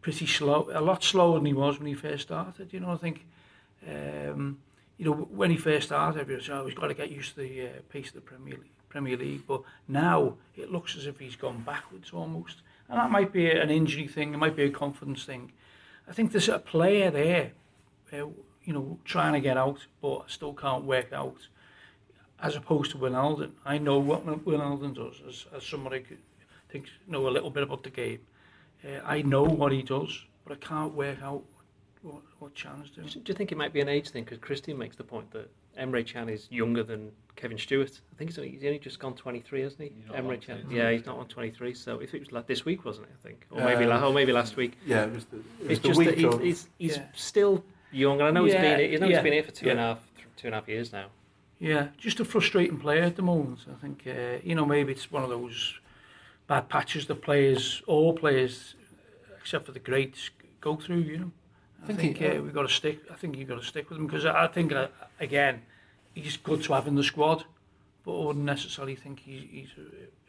[0.00, 2.72] pretty slow, a lot slower than he was when he first started.
[2.72, 3.24] You know, I think.
[3.88, 4.58] Um,
[5.00, 7.40] you know, when he first started, everyone said, oh, he's got to get used to
[7.40, 8.70] the uh, pace of the Premier League.
[8.90, 12.56] Premier League, but now it looks as if he's gone backwards almost.
[12.90, 15.52] And that might be an injury thing, it might be a confidence thing.
[16.08, 17.52] I think there's a player there,
[18.12, 18.26] uh,
[18.64, 21.46] you know, trying to get out, but still can't work out,
[22.42, 23.52] as opposed to Wijnaldum.
[23.64, 26.16] I know what Wijnaldum does as, as somebody who
[26.68, 28.20] thinks know a little bit about the game.
[28.84, 31.44] Uh, I know what he does, but I can't work out
[32.02, 33.06] what, what Chan's doing.
[33.06, 34.24] Do you think it might be an age thing?
[34.24, 38.00] Because Christian makes the point that Emre Can is younger than Kevin Stewart.
[38.12, 39.92] I think he's only, he's only just gone 23, hasn't he?
[40.12, 40.66] Emre Can.
[40.70, 41.74] Yeah, he's not on 23.
[41.74, 43.12] So if it was like this week, wasn't it?
[43.18, 44.76] I think, or maybe, uh, or maybe last week.
[44.84, 45.24] Yeah, it was.
[45.26, 47.06] The, it was it's the just week that he's, he's, he's yeah.
[47.14, 48.94] still young, and I know yeah, he's been.
[48.94, 49.16] I know yeah.
[49.16, 49.72] he's been here for two yeah.
[49.72, 49.98] and a half,
[50.36, 51.06] two and a half years now.
[51.58, 53.60] Yeah, just a frustrating player at the moment.
[53.70, 55.78] I think uh, you know maybe it's one of those
[56.46, 58.74] bad patches that players, all players,
[59.40, 61.00] except for the greats, go through.
[61.00, 61.30] You know,
[61.82, 63.00] I, think, think he, uh, we've got to stick.
[63.10, 65.62] I think you've got to stick with him because I, I think uh, again,
[66.14, 67.44] he's good to have in the squad,
[68.04, 69.68] but I wouldn't necessarily think he's, he's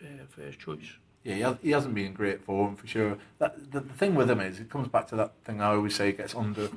[0.01, 0.97] a, a first choice.
[1.23, 3.17] Yeah, he hasn't been in great form for sure.
[3.37, 5.95] That, the, the thing with him is, it comes back to that thing I always
[5.95, 6.69] say gets under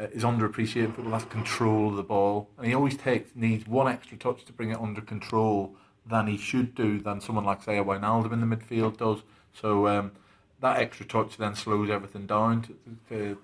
[0.00, 0.96] uh, is underappreciated.
[0.96, 4.52] People has control of the ball, and he always takes needs one extra touch to
[4.52, 8.40] bring it under control than he should do, than someone like, say, a Wijnaldum in
[8.40, 9.22] the midfield does.
[9.52, 10.12] So um,
[10.60, 12.76] that extra touch then slows everything down, to,
[13.08, 13.38] to,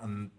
[0.00, 0.30] and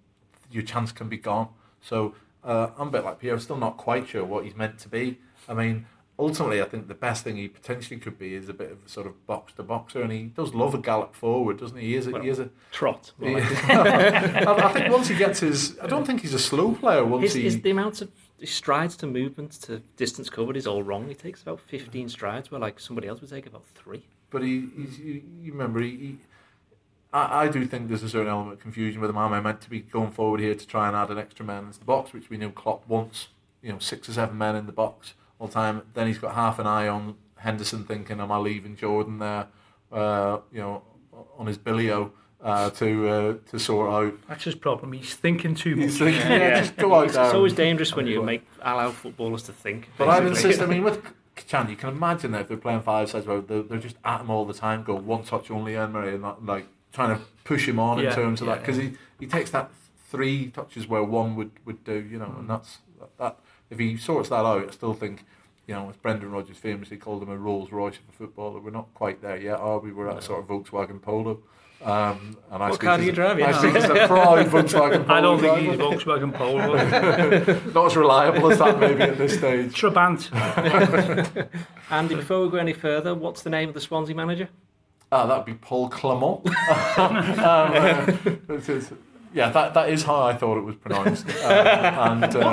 [0.52, 1.50] your chance can be gone.
[1.82, 4.90] So uh, I'm a bit like Pierre, still not quite sure what he's meant to
[4.90, 5.20] be.
[5.48, 5.86] I mean,
[6.18, 8.90] ultimately, I think the best thing he potentially could be is a bit of a
[8.90, 11.88] sort of box to boxer, and he does love a gallop forward, doesn't he?
[11.88, 13.12] He is a, well, he is a trot.
[13.20, 17.04] He, I, think once he gets his, I don't think he's a slow player.
[17.06, 18.12] Once his, he, his, the amount of
[18.44, 21.08] strides to movement to distance covered is all wrong.
[21.08, 24.06] He takes about 15 strides, where like somebody else would take about three.
[24.30, 26.18] But he, he's, you remember, he, he
[27.14, 29.18] I, I do think there's a certain element of confusion with him.
[29.18, 31.66] Am I meant to be going forward here to try and add an extra man
[31.66, 33.28] into the box, which we knew Klopp wants,
[33.62, 35.84] you know, six or seven men in the box all the time.
[35.94, 39.48] Then he's got half an eye on Henderson, thinking, am I leaving Jordan there,
[39.92, 40.84] uh, you know,
[41.38, 42.12] on his billio?
[42.44, 44.20] uh, to uh, to sort out.
[44.28, 44.92] That's his problem.
[44.92, 45.92] He's thinking too much.
[45.92, 46.60] Thinking, yeah, yeah.
[46.60, 47.26] just go out there.
[47.26, 49.90] It's always dangerous when you make allow footballers to think.
[49.98, 50.62] But I insist.
[50.62, 51.02] I mean, with
[51.36, 54.22] Can, you can imagine that if they're playing five sides, where they're, they're just at
[54.22, 57.22] him all the time, go one touch only, and Murray, and not, like trying to
[57.44, 59.70] push him on yeah, in terms of yeah, that because he, he takes that
[60.10, 62.40] three touches where one would, would do, you know, mm.
[62.40, 63.40] and that's that, that.
[63.70, 65.26] If he sorts that out, I still think
[65.68, 68.72] you know, as Brendan Rodgers famously called him a Rolls Royce of a footballer, we're
[68.72, 69.92] not quite there yet, are we?
[69.92, 71.42] We're at a sort of Volkswagen Polo.
[71.82, 73.42] Um, and I what car do you drive?
[73.42, 75.08] I speak as a proud Volkswagen Polo.
[75.18, 76.76] I don't think he's Volkswagen Polo.
[77.74, 79.74] Not as reliable as that maybe at this stage.
[79.74, 80.30] Trabant.
[81.90, 84.50] Andy, before we go any further, what's the name of the Swansea manager?
[85.14, 86.44] Ah, that'd be Paul Clement.
[86.98, 88.12] um, uh,
[89.32, 91.28] yeah, that, that is how I thought it was pronounced.
[91.30, 92.50] Uh, and uh,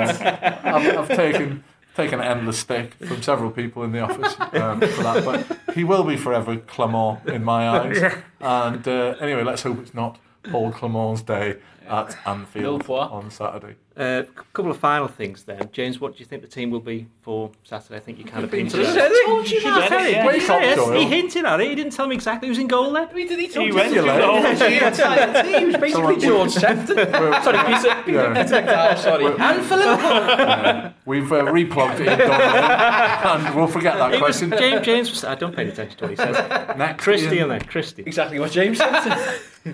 [0.63, 1.63] I've, I've taken
[1.95, 5.25] taken an endless stick from several people in the office um, for that.
[5.25, 7.97] But he will be forever Clement in my eyes.
[7.99, 8.21] Yeah.
[8.39, 11.57] And uh, anyway, let's hope it's not Paul Clement's day
[11.87, 13.75] at Anfield on Saturday.
[13.97, 14.23] A uh,
[14.53, 15.69] couple of final things then.
[15.73, 17.97] James, what do you think the team will be for Saturday?
[17.97, 19.25] I think you kind of hinted at it.
[19.25, 20.95] Told you that.
[20.95, 21.69] He hinted at it.
[21.69, 23.09] He didn't tell me exactly who's in goal then.
[23.13, 23.37] He did.
[23.37, 24.41] He told he went the whole
[25.43, 25.59] team.
[25.59, 26.95] He was basically George Sefton.
[26.95, 28.33] sorry, Peter.
[28.33, 29.25] Peter sorry.
[29.25, 30.93] And for Liverpool.
[31.05, 32.19] We've uh, replugged it
[33.41, 34.51] and we'll forget that question.
[34.51, 36.35] James, James, I don't pay attention to what he says.
[36.77, 38.03] Next, Christie and then Christie.
[38.05, 39.39] Exactly what James said.
[39.65, 39.73] no,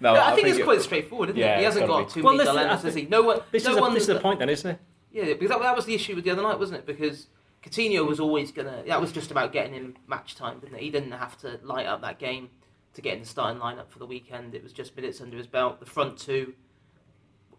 [0.00, 1.58] no, I, I think, think it's quite straightforward, isn't yeah, it?
[1.58, 2.12] He hasn't got be.
[2.12, 3.06] too well, many dilemmas, has he?
[3.06, 3.40] No one.
[3.62, 4.78] This, no is, a, this is the point, then, isn't it?
[5.12, 6.86] Yeah, because that, that was the issue with the other night, wasn't it?
[6.86, 7.28] Because
[7.62, 8.82] Coutinho was always gonna.
[8.86, 10.82] That was just about getting him match time, didn't it?
[10.82, 12.50] He didn't have to light up that game
[12.94, 14.54] to get in the starting lineup for the weekend.
[14.54, 15.80] It was just minutes under his belt.
[15.80, 16.54] The front two,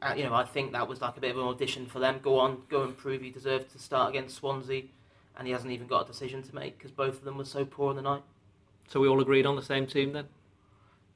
[0.02, 2.20] uh, you know, I think that was like a bit of an audition for them.
[2.22, 4.84] Go on, go and prove you deserve to start against Swansea,
[5.38, 7.66] and he hasn't even got a decision to make because both of them were so
[7.66, 8.24] poor in the night.
[8.88, 10.26] So we all agreed on the same team then.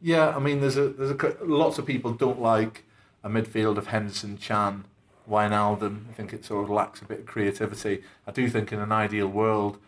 [0.01, 2.84] Yeah, I mean, there's a there's a lots of people don't like
[3.24, 4.86] a midfield of Henderson, Can,
[5.30, 6.09] Wijnaldum.
[6.09, 8.03] I think it sort of lacks a bit of creativity.
[8.28, 9.80] I do think in an ideal world,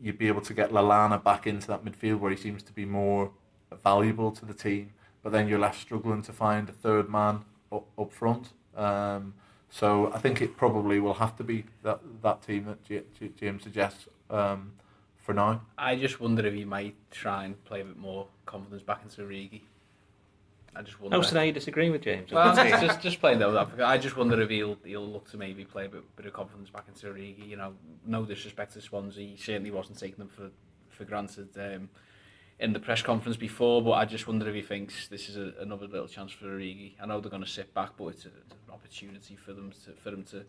[0.00, 2.84] you'd be able to get Lallana back into that midfield where he seems to be
[2.84, 3.30] more
[3.82, 7.86] valuable to the team, but then you're left struggling to find a third man up,
[7.98, 8.52] up front.
[8.76, 9.34] Um,
[9.68, 13.62] so I think it probably will have to be that that team that J- James
[13.62, 14.72] suggests um,
[15.20, 15.62] for now.
[15.76, 19.22] I just wonder if he might try and play a bit more confidence back into
[19.22, 19.62] Origi.
[20.76, 21.16] I just wonder.
[21.16, 22.30] Oh, so now you're disagreeing with James?
[22.30, 23.78] Well, just, just just playing that up.
[23.80, 26.70] I just wonder if he'll he'll look to maybe play a bit, bit of confidence
[26.70, 27.48] back into Origi.
[27.48, 27.74] You know,
[28.06, 30.50] no disrespect to Swansea, he certainly wasn't taking them for
[30.90, 31.88] for granted um,
[32.58, 33.82] in the press conference before.
[33.82, 36.92] But I just wonder if he thinks this is a, another little chance for Origi.
[37.00, 39.72] I know they're going to sit back, but it's, a, it's an opportunity for them
[39.84, 40.44] to for them to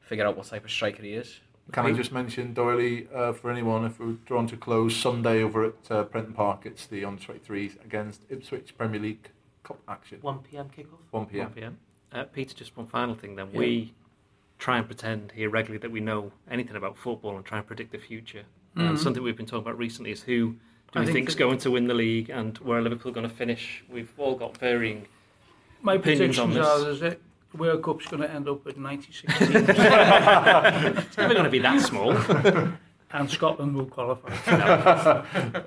[0.00, 1.40] figure out what type of striker he is.
[1.72, 5.64] Can I just mention Doyley uh, for anyone if we're drawn to close Sunday over
[5.64, 6.66] at uh, Prenton Park?
[6.66, 9.30] It's the under 23s against Ipswich Premier League
[9.64, 10.18] Cup action.
[10.20, 10.66] 1 p.m.
[10.76, 10.98] kickoff.
[11.10, 11.44] 1 p.m.
[11.46, 11.78] 1 p.m.
[12.12, 13.48] Uh, Peter, just one final thing then.
[13.52, 13.58] Yeah.
[13.58, 13.94] We
[14.58, 17.90] try and pretend here regularly that we know anything about football and try and predict
[17.90, 18.44] the future.
[18.76, 18.98] And Mhm.
[18.98, 20.56] something we've been talking about recently is who do
[20.94, 23.34] I we think think's going to win the league and where are Liverpool going to
[23.34, 23.82] finish.
[23.88, 25.06] We've all got varying.
[25.82, 26.66] My Opinions on predictions this?
[26.86, 31.34] are is that the World Cup's going to end up with 96 teams It's never
[31.34, 32.12] going to be that small.
[33.12, 34.30] and Scotland will qualify.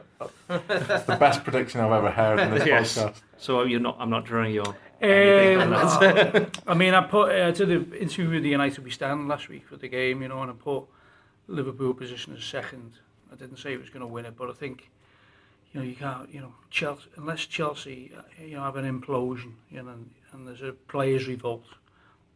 [0.50, 2.98] It's the best prediction I've ever heard in this Yes.
[2.98, 3.22] podcast.
[3.38, 3.98] so you're not.
[4.00, 4.76] I'm not drawing you on.
[5.00, 6.52] Um, on.
[6.68, 9.68] I mean, I put uh, to the interview with the United We Stand last week
[9.68, 10.86] for the game, you know, and I put
[11.48, 12.93] Liverpool position as second.
[13.32, 14.89] I didn't say it was going to win it, but I think,
[15.74, 19.52] you know, you can't, you know, Chelsea, unless Chelsea, uh, you know, have an implosion,
[19.70, 21.66] you know, and, and there's a players' revolt,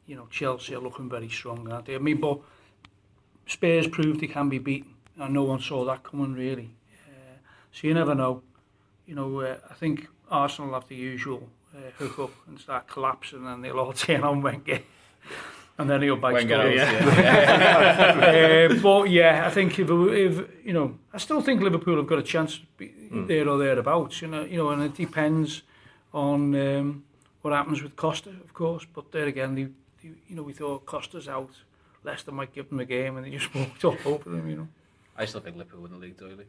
[0.05, 1.95] you know, Chelsea are looking very strong, aren't they?
[1.95, 2.39] I mean, but
[3.47, 6.71] Spurs proved they can be beaten, and no one saw that coming really.
[7.71, 8.43] So you never know.
[9.05, 13.45] You know, uh, I think Arsenal have the usual uh, hook up and start collapsing
[13.45, 14.81] and they'll all turn on Wenger.
[15.77, 16.77] and then he'll bite Wenger, stories.
[16.77, 18.69] yeah.
[18.71, 22.19] uh, but yeah, I think if, if, you know, I still think Liverpool have got
[22.19, 23.27] a chance to mm.
[23.27, 25.63] there or thereabouts, you know, you know, and it depends
[26.13, 27.03] on um,
[27.41, 28.85] what happens with Costa, of course.
[28.93, 31.51] But there again, they, they, you know, we thought Costa's out.
[32.03, 34.67] Leicester might give them a game and they just walked all over them, you know.
[35.17, 36.45] I still think Liverpool win the league, do you?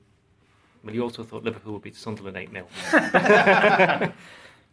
[0.85, 2.66] Well, you also thought Liverpool would beat Sunderland 8 0.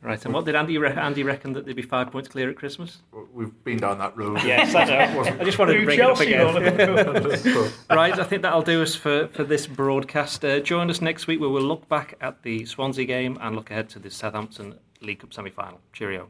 [0.02, 2.56] right, and what did Andy, re- Andy reckon that they'd be five points clear at
[2.56, 3.00] Christmas?
[3.34, 4.42] We've been down that road.
[4.44, 5.22] Yes, I know.
[5.40, 7.72] I just wanted to bring it up Chelsea, again.
[7.90, 10.44] right, I think that'll do us for, for this broadcast.
[10.44, 13.70] Uh, join us next week where we'll look back at the Swansea game and look
[13.70, 15.80] ahead to the Southampton League Cup semi final.
[15.94, 16.30] Cheerio.